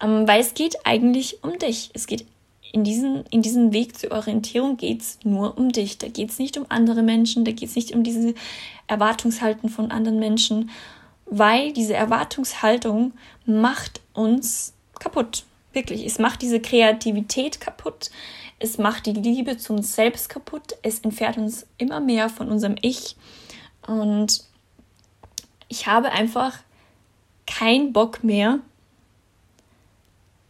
[0.00, 1.90] ähm, weil es geht eigentlich um dich.
[1.94, 2.26] Es geht
[2.72, 5.98] in diesen, in diesem Weg zur Orientierung geht es nur um dich.
[5.98, 8.34] Da geht es nicht um andere Menschen, da geht es nicht um diese
[8.86, 10.70] Erwartungshalten von anderen Menschen
[11.26, 13.12] weil diese Erwartungshaltung
[13.44, 15.44] macht uns kaputt.
[15.72, 18.10] Wirklich, es macht diese Kreativität kaputt,
[18.58, 22.76] es macht die Liebe zu uns selbst kaputt, es entfernt uns immer mehr von unserem
[22.80, 23.16] Ich
[23.86, 24.44] und
[25.68, 26.58] ich habe einfach
[27.46, 28.60] keinen Bock mehr,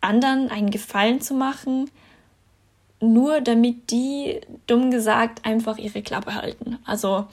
[0.00, 1.90] anderen einen Gefallen zu machen,
[3.00, 6.78] nur damit die, dumm gesagt, einfach ihre Klappe halten.
[6.84, 7.26] Also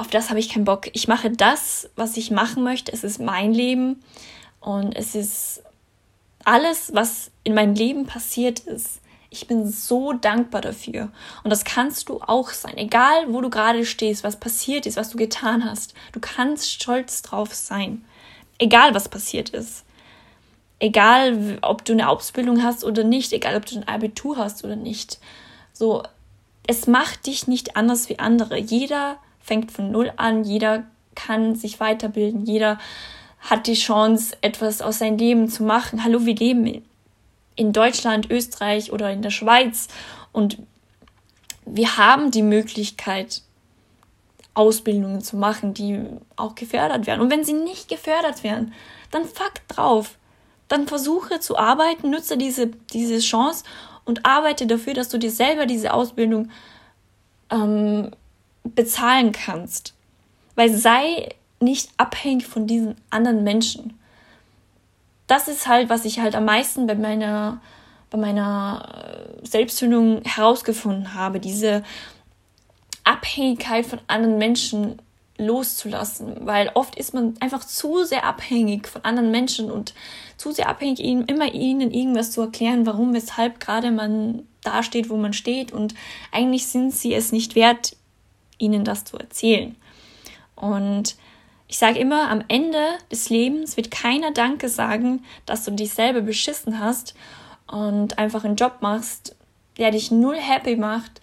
[0.00, 0.88] auf das habe ich keinen Bock.
[0.94, 2.90] Ich mache das, was ich machen möchte.
[2.90, 4.02] Es ist mein Leben
[4.60, 5.62] und es ist
[6.44, 9.00] alles, was in meinem Leben passiert ist,
[9.32, 11.12] Ich bin so dankbar dafür.
[11.44, 12.76] Und das kannst du auch sein.
[12.76, 15.94] Egal, wo du gerade stehst, was passiert ist, was du getan hast.
[16.12, 18.04] Du kannst stolz drauf sein.
[18.58, 19.84] Egal, was passiert ist.
[20.80, 23.32] Egal, ob du eine Ausbildung hast oder nicht.
[23.32, 25.20] Egal, ob du ein Abitur hast oder nicht.
[25.72, 26.02] So,
[26.66, 28.58] es macht dich nicht anders wie andere.
[28.58, 29.18] Jeder
[29.50, 30.44] fängt von Null an.
[30.44, 30.84] Jeder
[31.16, 32.46] kann sich weiterbilden.
[32.46, 32.78] Jeder
[33.40, 36.04] hat die Chance, etwas aus seinem Leben zu machen.
[36.04, 36.84] Hallo, wir leben
[37.56, 39.88] in Deutschland, Österreich oder in der Schweiz
[40.30, 40.58] und
[41.66, 43.42] wir haben die Möglichkeit,
[44.54, 46.00] Ausbildungen zu machen, die
[46.36, 47.20] auch gefördert werden.
[47.20, 48.72] Und wenn sie nicht gefördert werden,
[49.10, 50.16] dann fuck drauf.
[50.68, 53.64] Dann versuche zu arbeiten, nutze diese, diese Chance
[54.04, 56.50] und arbeite dafür, dass du dir selber diese Ausbildung
[57.50, 58.12] ähm,
[58.64, 59.94] bezahlen kannst.
[60.54, 61.28] Weil sei
[61.60, 63.98] nicht abhängig von diesen anderen Menschen.
[65.26, 67.60] Das ist halt, was ich halt am meisten bei meiner,
[68.10, 71.38] bei meiner äh, Selbstfindung herausgefunden habe.
[71.38, 71.84] Diese
[73.04, 75.00] Abhängigkeit von anderen Menschen
[75.40, 79.94] loszulassen, weil oft ist man einfach zu sehr abhängig von anderen Menschen und
[80.36, 85.08] zu sehr abhängig, ihnen immer ihnen irgendwas zu erklären, warum, weshalb gerade man da steht,
[85.08, 85.94] wo man steht und
[86.30, 87.96] eigentlich sind sie es nicht wert,
[88.60, 89.74] ihnen das zu erzählen.
[90.54, 91.16] Und
[91.68, 96.20] ich sage immer, am Ende des Lebens wird keiner Danke sagen, dass du dich selber
[96.20, 97.14] beschissen hast
[97.66, 99.36] und einfach einen Job machst,
[99.78, 101.20] der dich null happy macht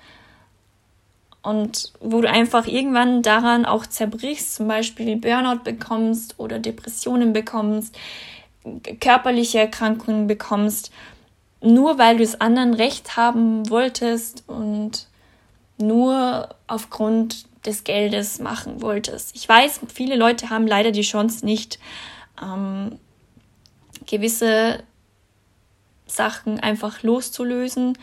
[1.43, 7.97] und wo du einfach irgendwann daran auch zerbrichst, zum Beispiel Burnout bekommst oder Depressionen bekommst,
[9.00, 10.91] körperliche Erkrankungen bekommst,
[11.62, 15.08] nur weil du es anderen recht haben wolltest und
[15.78, 19.36] nur aufgrund des Geldes machen wolltest.
[19.36, 21.80] Ich weiß, viele Leute haben leider die Chance nicht,
[22.42, 22.98] ähm,
[24.06, 24.84] gewisse
[26.08, 27.98] Sachen einfach loszulösen.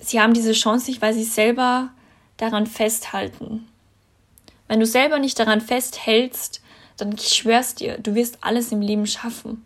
[0.00, 1.90] Sie haben diese Chance nicht, weil sie selber
[2.36, 3.68] daran festhalten.
[4.66, 6.62] Wenn du selber nicht daran festhältst,
[6.96, 9.64] dann ich schwör's dir, du wirst alles im Leben schaffen.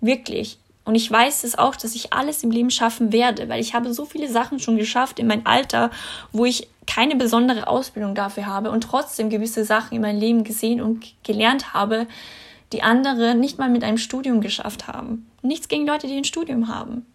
[0.00, 0.58] Wirklich.
[0.84, 3.94] Und ich weiß es auch, dass ich alles im Leben schaffen werde, weil ich habe
[3.94, 5.90] so viele Sachen schon geschafft in meinem Alter,
[6.32, 10.82] wo ich keine besondere Ausbildung dafür habe und trotzdem gewisse Sachen in meinem Leben gesehen
[10.82, 12.06] und gelernt habe,
[12.72, 15.30] die andere nicht mal mit einem Studium geschafft haben.
[15.42, 17.06] Nichts gegen Leute, die ein Studium haben.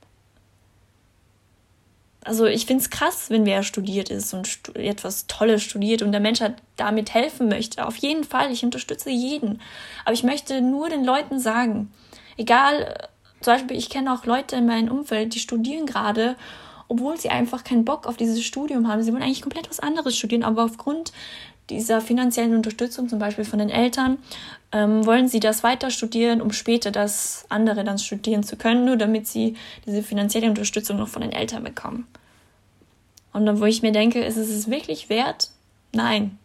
[2.24, 6.12] Also ich finde es krass, wenn wer studiert ist und stu etwas Tolles studiert und
[6.12, 7.86] der Mensch halt damit helfen möchte.
[7.86, 9.62] Auf jeden Fall, ich unterstütze jeden.
[10.06, 11.92] Aber ich möchte nur den Leuten sagen,
[12.38, 13.10] egal
[13.42, 16.36] zum Beispiel, ich kenne auch Leute in meinem Umfeld, die studieren gerade,
[16.88, 19.04] obwohl sie einfach keinen Bock auf dieses Studium haben.
[19.04, 21.14] Sie wollen eigentlich komplett was anderes studieren, aber aufgrund
[21.70, 24.18] dieser finanziellen Unterstützung, zum Beispiel von den Eltern,
[24.72, 28.98] ähm, wollen sie das weiter studieren, um später das andere dann studieren zu können, nur
[28.98, 32.08] damit sie diese finanzielle Unterstützung noch von den Eltern bekommen.
[33.34, 35.52] Und dann, wo ich mir denke, ist es wirklich wert?
[35.94, 36.38] Nein.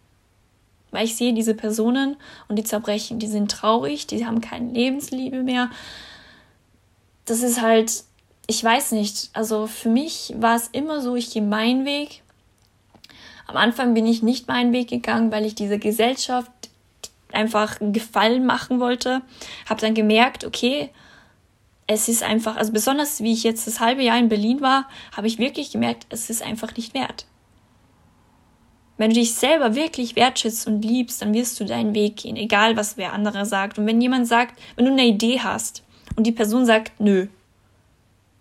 [0.90, 2.16] Weil ich sehe diese Personen
[2.48, 5.70] und die zerbrechen, die sind traurig, die haben keine Lebensliebe mehr,
[7.24, 8.04] das ist halt,
[8.46, 12.22] ich weiß nicht, also für mich war es immer so, ich gehe meinen Weg.
[13.46, 16.50] Am Anfang bin ich nicht meinen Weg gegangen, weil ich dieser Gesellschaft
[17.32, 19.22] einfach einen Gefallen machen wollte.
[19.68, 20.90] Habe dann gemerkt, okay,
[21.86, 25.26] es ist einfach, also besonders wie ich jetzt das halbe Jahr in Berlin war, habe
[25.26, 27.26] ich wirklich gemerkt, es ist einfach nicht wert.
[28.96, 32.76] Wenn du dich selber wirklich wertschätzt und liebst, dann wirst du deinen Weg gehen, egal
[32.76, 33.78] was wer andere sagt.
[33.78, 35.82] Und wenn jemand sagt, wenn du eine Idee hast,
[36.16, 37.26] und die Person sagt nö,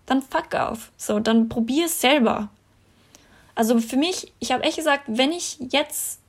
[0.06, 0.90] dann fuck auf.
[0.96, 2.48] So, dann probier es selber.
[3.54, 6.20] Also für mich, ich habe echt gesagt, wenn ich jetzt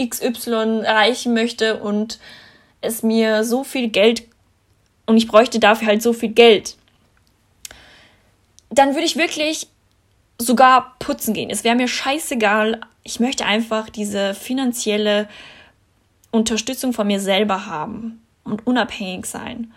[0.00, 2.18] XY erreichen möchte und
[2.80, 4.24] es mir so viel Geld
[5.06, 6.76] und ich bräuchte dafür halt so viel Geld,
[8.70, 9.68] dann würde ich wirklich
[10.38, 11.50] sogar putzen gehen.
[11.50, 12.80] Es wäre mir scheißegal.
[13.04, 15.28] Ich möchte einfach diese finanzielle
[16.30, 19.72] Unterstützung von mir selber haben und unabhängig sein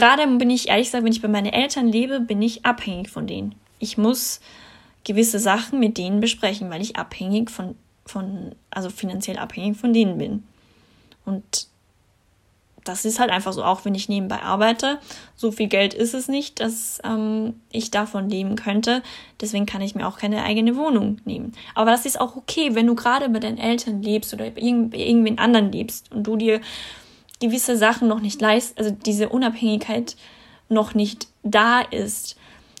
[0.00, 3.26] gerade bin ich ehrlich gesagt, wenn ich bei meinen Eltern lebe, bin ich abhängig von
[3.26, 3.54] denen.
[3.78, 4.40] Ich muss
[5.04, 7.74] gewisse Sachen mit denen besprechen, weil ich abhängig von,
[8.04, 10.44] von also finanziell abhängig von denen bin.
[11.24, 11.68] Und
[12.84, 14.98] das ist halt einfach so, auch wenn ich nebenbei arbeite.
[15.36, 19.02] So viel Geld ist es nicht, dass ähm, ich davon leben könnte.
[19.40, 21.52] Deswegen kann ich mir auch keine eigene Wohnung nehmen.
[21.74, 25.38] Aber das ist auch okay, wenn du gerade bei deinen Eltern lebst oder bei irgendwen
[25.38, 26.60] anderen lebst und du dir
[27.40, 30.16] gewisse Sachen noch nicht leist, also diese Unabhängigkeit
[30.68, 32.36] noch nicht da ist.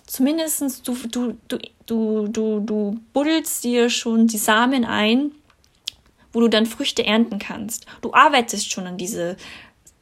[0.06, 5.32] Zumindest du, du, du, du, du, du buddelst dir schon die Samen ein,
[6.32, 7.86] wo du dann Früchte ernten kannst.
[8.02, 9.36] Du arbeitest schon an diese,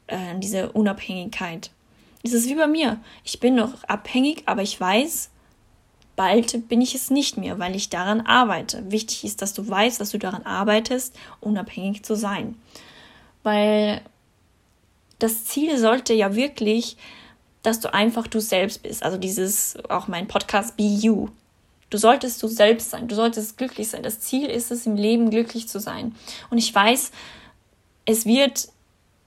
[0.06, 1.70] äh, an diese Unabhängigkeit.
[2.22, 3.00] Es ist wie bei mir.
[3.24, 5.30] Ich bin noch abhängig, aber ich weiß,
[6.16, 8.90] bald bin ich es nicht mehr, weil ich daran arbeite.
[8.90, 12.56] Wichtig ist, dass du weißt, dass du daran arbeitest, unabhängig zu sein.
[13.42, 14.02] Weil
[15.18, 16.96] das Ziel sollte ja wirklich,
[17.62, 19.02] dass du einfach du selbst bist.
[19.02, 21.28] Also dieses, auch mein Podcast Be You.
[21.90, 23.08] Du solltest du selbst sein.
[23.08, 24.02] Du solltest glücklich sein.
[24.02, 26.14] Das Ziel ist es, im Leben glücklich zu sein.
[26.50, 27.10] Und ich weiß,
[28.04, 28.68] es wird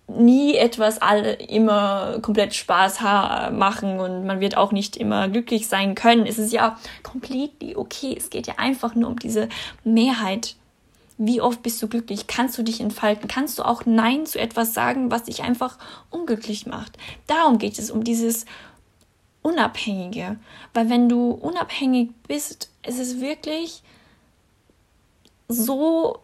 [0.08, 3.02] nie etwas alle immer komplett Spaß
[3.52, 6.26] machen und man wird auch nicht immer glücklich sein können.
[6.26, 8.16] Es ist ja completely okay.
[8.18, 9.50] Es geht ja einfach nur um diese
[9.84, 10.56] Mehrheit.
[11.24, 12.26] Wie oft bist du glücklich?
[12.26, 13.28] Kannst du dich entfalten?
[13.28, 15.78] Kannst du auch Nein zu etwas sagen, was dich einfach
[16.09, 16.97] unglücklich macht?
[17.28, 18.45] Darum geht es, um dieses
[19.43, 20.39] Unabhängige.
[20.74, 23.84] Weil wenn du unabhängig bist, ist es wirklich
[25.47, 26.22] so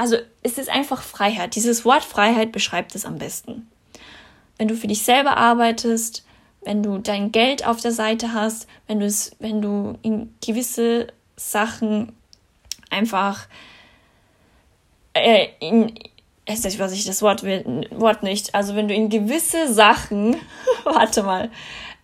[0.00, 1.54] also es ist einfach Freiheit.
[1.54, 3.68] Dieses Wort Freiheit beschreibt es am besten.
[4.56, 6.24] Wenn du für dich selber arbeitest,
[6.62, 11.08] wenn du dein Geld auf der Seite hast, wenn du es, wenn du in gewisse
[11.36, 12.12] Sachen
[12.90, 13.46] einfach
[15.14, 15.94] äh, in,
[16.46, 20.36] weiß ich das Wort, Wort nicht, also wenn du in gewisse Sachen,
[20.84, 21.50] warte mal,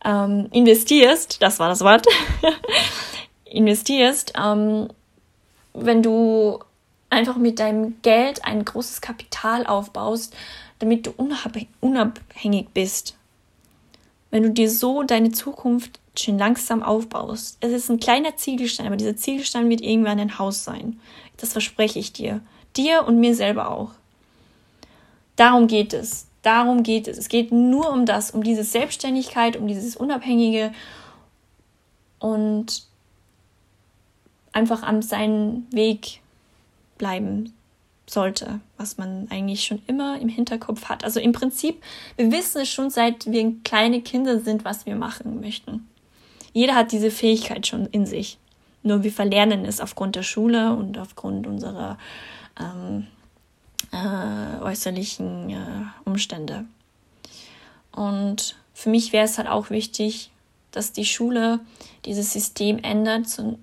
[0.04, 2.06] ähm, investierst, das war das Wort,
[3.44, 4.88] investierst, ähm,
[5.74, 6.60] wenn du
[7.10, 10.34] einfach mit deinem Geld ein großes Kapital aufbaust,
[10.78, 11.12] damit du
[11.80, 13.16] unabhängig bist.
[14.30, 17.58] Wenn du dir so deine Zukunft schön langsam aufbaust.
[17.60, 21.00] Es ist ein kleiner Ziegelstein, aber dieser Ziegelstein wird irgendwann ein Haus sein.
[21.36, 22.40] Das verspreche ich dir.
[22.76, 23.92] Dir und mir selber auch.
[25.36, 26.26] Darum geht es.
[26.42, 27.18] Darum geht es.
[27.18, 30.72] Es geht nur um das, um diese Selbstständigkeit, um dieses Unabhängige
[32.18, 32.84] und
[34.52, 36.20] einfach an seinen Weg
[36.98, 37.52] bleiben
[38.08, 41.04] sollte, was man eigentlich schon immer im Hinterkopf hat.
[41.04, 41.82] Also im Prinzip,
[42.16, 45.88] wir wissen es schon seit wir kleine Kinder sind, was wir machen möchten.
[46.56, 48.38] Jeder hat diese Fähigkeit schon in sich.
[48.82, 51.98] Nur wir verlernen es aufgrund der Schule und aufgrund unserer
[52.58, 53.08] ähm,
[53.92, 55.56] äh, äußerlichen äh,
[56.06, 56.64] Umstände.
[57.92, 60.30] Und für mich wäre es halt auch wichtig,
[60.70, 61.60] dass die Schule
[62.06, 63.58] dieses System ändert, so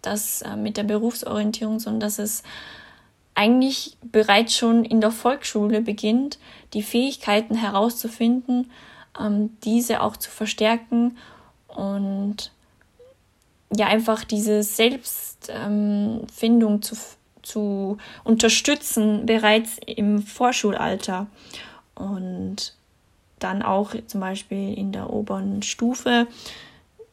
[0.00, 2.44] dass äh, mit der Berufsorientierung, sondern dass es
[3.34, 6.38] eigentlich bereits schon in der Volksschule beginnt,
[6.72, 8.70] die Fähigkeiten herauszufinden,
[9.20, 11.18] ähm, diese auch zu verstärken
[11.78, 12.50] und
[13.74, 16.96] ja einfach diese Selbstfindung ähm, zu,
[17.42, 21.28] zu unterstützen bereits im Vorschulalter.
[21.94, 22.74] Und
[23.38, 26.26] dann auch zum Beispiel in der oberen Stufe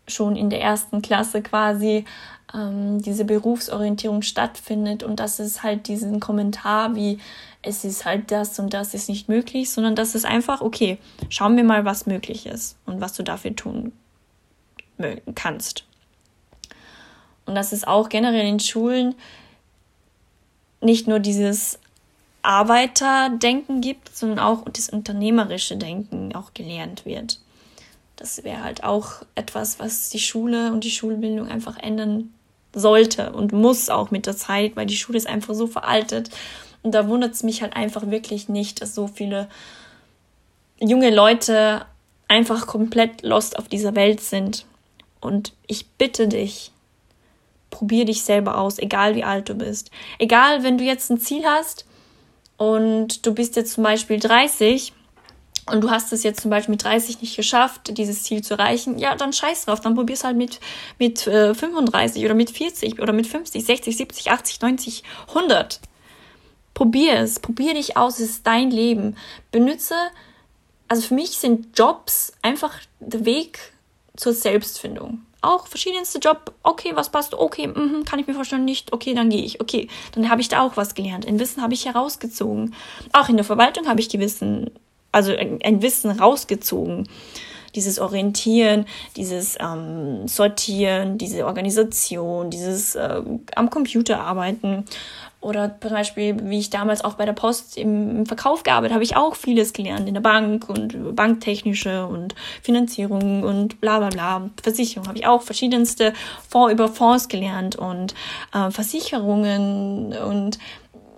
[0.08, 2.06] schon in der ersten Klasse quasi
[2.54, 7.20] ähm, diese Berufsorientierung stattfindet und dass es halt diesen Kommentar wie
[7.62, 10.98] es ist halt das und das ist nicht möglich, sondern dass es einfach, okay,
[11.30, 13.92] schauen wir mal, was möglich ist und was du dafür tun
[15.36, 15.86] kannst.
[17.46, 19.16] Und dass es auch generell in Schulen
[20.82, 21.80] nicht nur dieses
[22.42, 27.40] Arbeiterdenken gibt, sondern auch das unternehmerische Denken auch gelernt wird.
[28.16, 32.34] Das wäre halt auch etwas, was die Schule und die Schulbildung einfach ändern
[32.74, 36.30] sollte und muss auch mit der Zeit, weil die Schule ist einfach so veraltet.
[36.84, 39.50] Und da wundert es mich halt einfach wirklich nicht, dass so viele
[40.80, 41.86] junge Leute
[42.28, 44.66] einfach komplett lost auf dieser Welt sind.
[45.20, 46.72] Und ich bitte dich,
[47.70, 49.92] probier dich selber aus, egal wie alt du bist.
[50.20, 51.86] Egal, wenn du jetzt ein Ziel hast
[52.58, 54.94] und du bist jetzt zum Beispiel 30
[55.68, 59.00] und du hast es jetzt zum Beispiel mit 30 nicht geschafft, dieses Ziel zu erreichen,
[59.00, 60.60] ja, dann scheiß drauf, dann probier's halt mit,
[61.00, 65.80] mit äh, 35 oder mit 40 oder mit 50, 60, 70, 80, 90, 100.
[66.74, 69.16] Probier es, probier dich aus, es ist dein Leben.
[69.52, 69.96] Benütze,
[70.88, 73.74] also für mich sind Jobs einfach der Weg
[74.16, 75.22] zur Selbstfindung.
[75.42, 79.30] Auch verschiedenste Job, okay, was passt, okay, mh, kann ich mir vorstellen, nicht, okay, dann
[79.30, 81.26] gehe ich, okay, dann habe ich da auch was gelernt.
[81.26, 82.74] In Wissen habe ich herausgezogen.
[83.14, 84.72] Auch in der Verwaltung habe ich gewissen
[85.16, 87.08] also ein, Wissen rausgezogen.
[87.76, 93.22] Dieses Orientieren, dieses ähm, Sortieren, diese Organisation, dieses äh,
[93.56, 94.86] am Computer arbeiten.
[95.46, 99.16] Oder zum Beispiel, wie ich damals auch bei der Post im, Verkauf gearbeitet habe, ich
[99.16, 104.50] auch vieles gelernt in der Bank und banktechnische und Finanzierung und bla bla bla.
[104.64, 106.14] Versicherung habe ich auch verschiedenste
[106.50, 108.16] Fonds über Fonds gelernt und
[108.56, 110.58] äh, Versicherungen und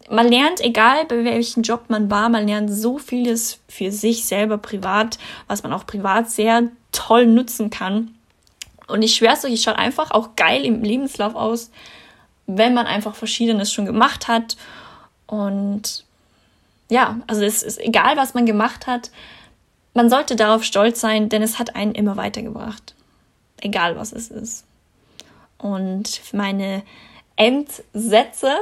[0.09, 4.57] man lernt, egal bei welchem Job man war, man lernt so vieles für sich selber
[4.57, 8.15] privat, was man auch privat sehr toll nutzen kann.
[8.87, 11.71] Und ich schwör's euch, es schaut einfach auch geil im Lebenslauf aus,
[12.45, 14.55] wenn man einfach Verschiedenes schon gemacht hat.
[15.25, 16.05] Und
[16.89, 19.11] ja, also es ist egal, was man gemacht hat,
[19.93, 22.95] man sollte darauf stolz sein, denn es hat einen immer weitergebracht.
[23.59, 24.63] Egal was es ist.
[25.57, 26.83] Und meine
[27.35, 28.55] Endsätze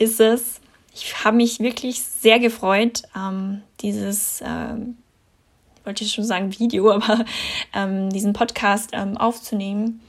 [0.00, 0.60] ist es,
[0.94, 4.96] ich habe mich wirklich sehr gefreut, ähm, dieses, ähm,
[5.84, 7.24] wollte ich schon sagen Video, aber
[7.74, 10.00] ähm, diesen Podcast ähm, aufzunehmen.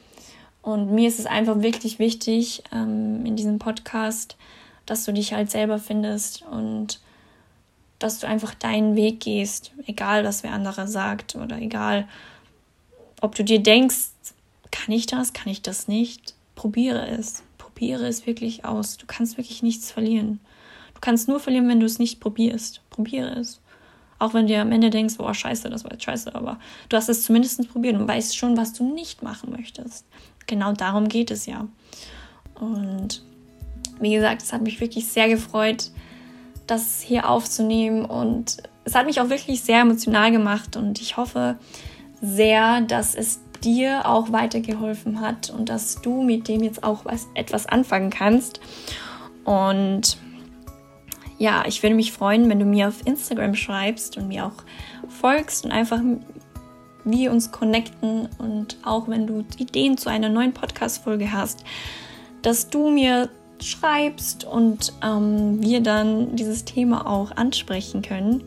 [0.61, 4.37] Und mir ist es einfach wirklich wichtig ähm, in diesem Podcast,
[4.85, 6.99] dass du dich halt selber findest und
[7.99, 12.07] dass du einfach deinen Weg gehst, egal was wer andere sagt oder egal,
[13.19, 14.11] ob du dir denkst,
[14.71, 17.43] kann ich das, kann ich das nicht, probiere es,
[17.81, 18.97] probiere es wirklich aus.
[18.97, 20.39] Du kannst wirklich nichts verlieren.
[20.93, 22.87] Du kannst nur verlieren, wenn du es nicht probierst.
[22.91, 23.59] Probiere es.
[24.19, 26.59] Auch wenn du am Ende denkst, boah, scheiße, das war jetzt scheiße, aber
[26.89, 30.05] du hast es zumindest probiert und weißt schon, was du nicht machen möchtest.
[30.45, 31.67] Genau darum geht es ja.
[32.53, 33.23] Und
[33.99, 35.89] wie gesagt, es hat mich wirklich sehr gefreut,
[36.67, 41.57] das hier aufzunehmen und es hat mich auch wirklich sehr emotional gemacht und ich hoffe
[42.21, 47.27] sehr, dass es dir auch weitergeholfen hat und dass du mit dem jetzt auch was,
[47.35, 48.59] etwas anfangen kannst.
[49.43, 50.17] Und
[51.37, 54.63] ja, ich würde mich freuen, wenn du mir auf Instagram schreibst und mir auch
[55.09, 55.99] folgst und einfach
[57.03, 61.63] wir uns connecten und auch wenn du Ideen zu einer neuen Podcast-Folge hast,
[62.41, 68.43] dass du mir schreibst und ähm, wir dann dieses Thema auch ansprechen können.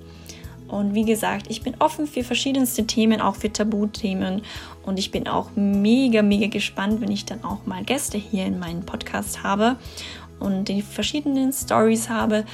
[0.69, 4.43] Und wie gesagt, ich bin offen für verschiedenste Themen, auch für Tabuthemen.
[4.85, 8.59] Und ich bin auch mega, mega gespannt, wenn ich dann auch mal Gäste hier in
[8.59, 9.77] meinem Podcast habe
[10.41, 12.45] und die verschiedenen Stories habe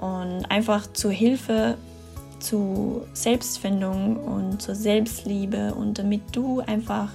[0.00, 1.76] und einfach zur Hilfe
[2.38, 7.08] zu Selbstfindung und zur Selbstliebe und damit du einfach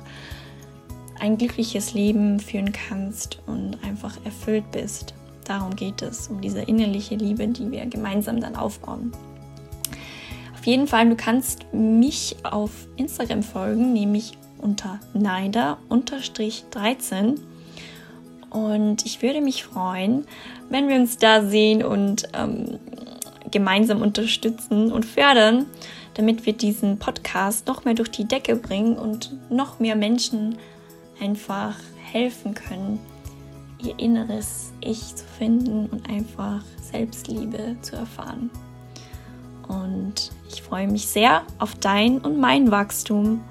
[1.20, 5.14] ein glückliches Leben führen kannst und einfach erfüllt bist.
[5.45, 9.12] Darum geht es, um diese innerliche Liebe, die wir gemeinsam dann aufbauen.
[10.62, 17.39] Auf jeden Fall, du kannst mich auf Instagram folgen, nämlich unter Neider-13.
[18.51, 20.28] Und ich würde mich freuen,
[20.70, 22.78] wenn wir uns da sehen und ähm,
[23.49, 25.66] gemeinsam unterstützen und fördern,
[26.14, 30.59] damit wir diesen Podcast noch mehr durch die Decke bringen und noch mehr Menschen
[31.20, 31.74] einfach
[32.12, 32.99] helfen können,
[33.84, 38.51] ihr inneres Ich zu finden und einfach Selbstliebe zu erfahren.
[39.68, 43.41] Und ich freue mich sehr auf dein und mein Wachstum.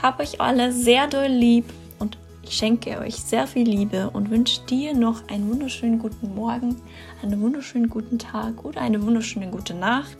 [0.00, 1.66] Hab euch alle sehr doll lieb
[1.98, 6.76] und ich schenke euch sehr viel Liebe und wünsche dir noch einen wunderschönen guten Morgen,
[7.22, 10.16] einen wunderschönen guten Tag oder eine wunderschöne gute Nacht.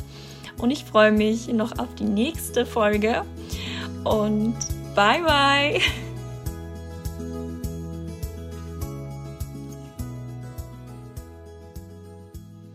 [0.58, 3.22] Und ich freue mich noch auf die nächste Folge.
[4.04, 4.54] Und
[4.94, 5.80] bye bye!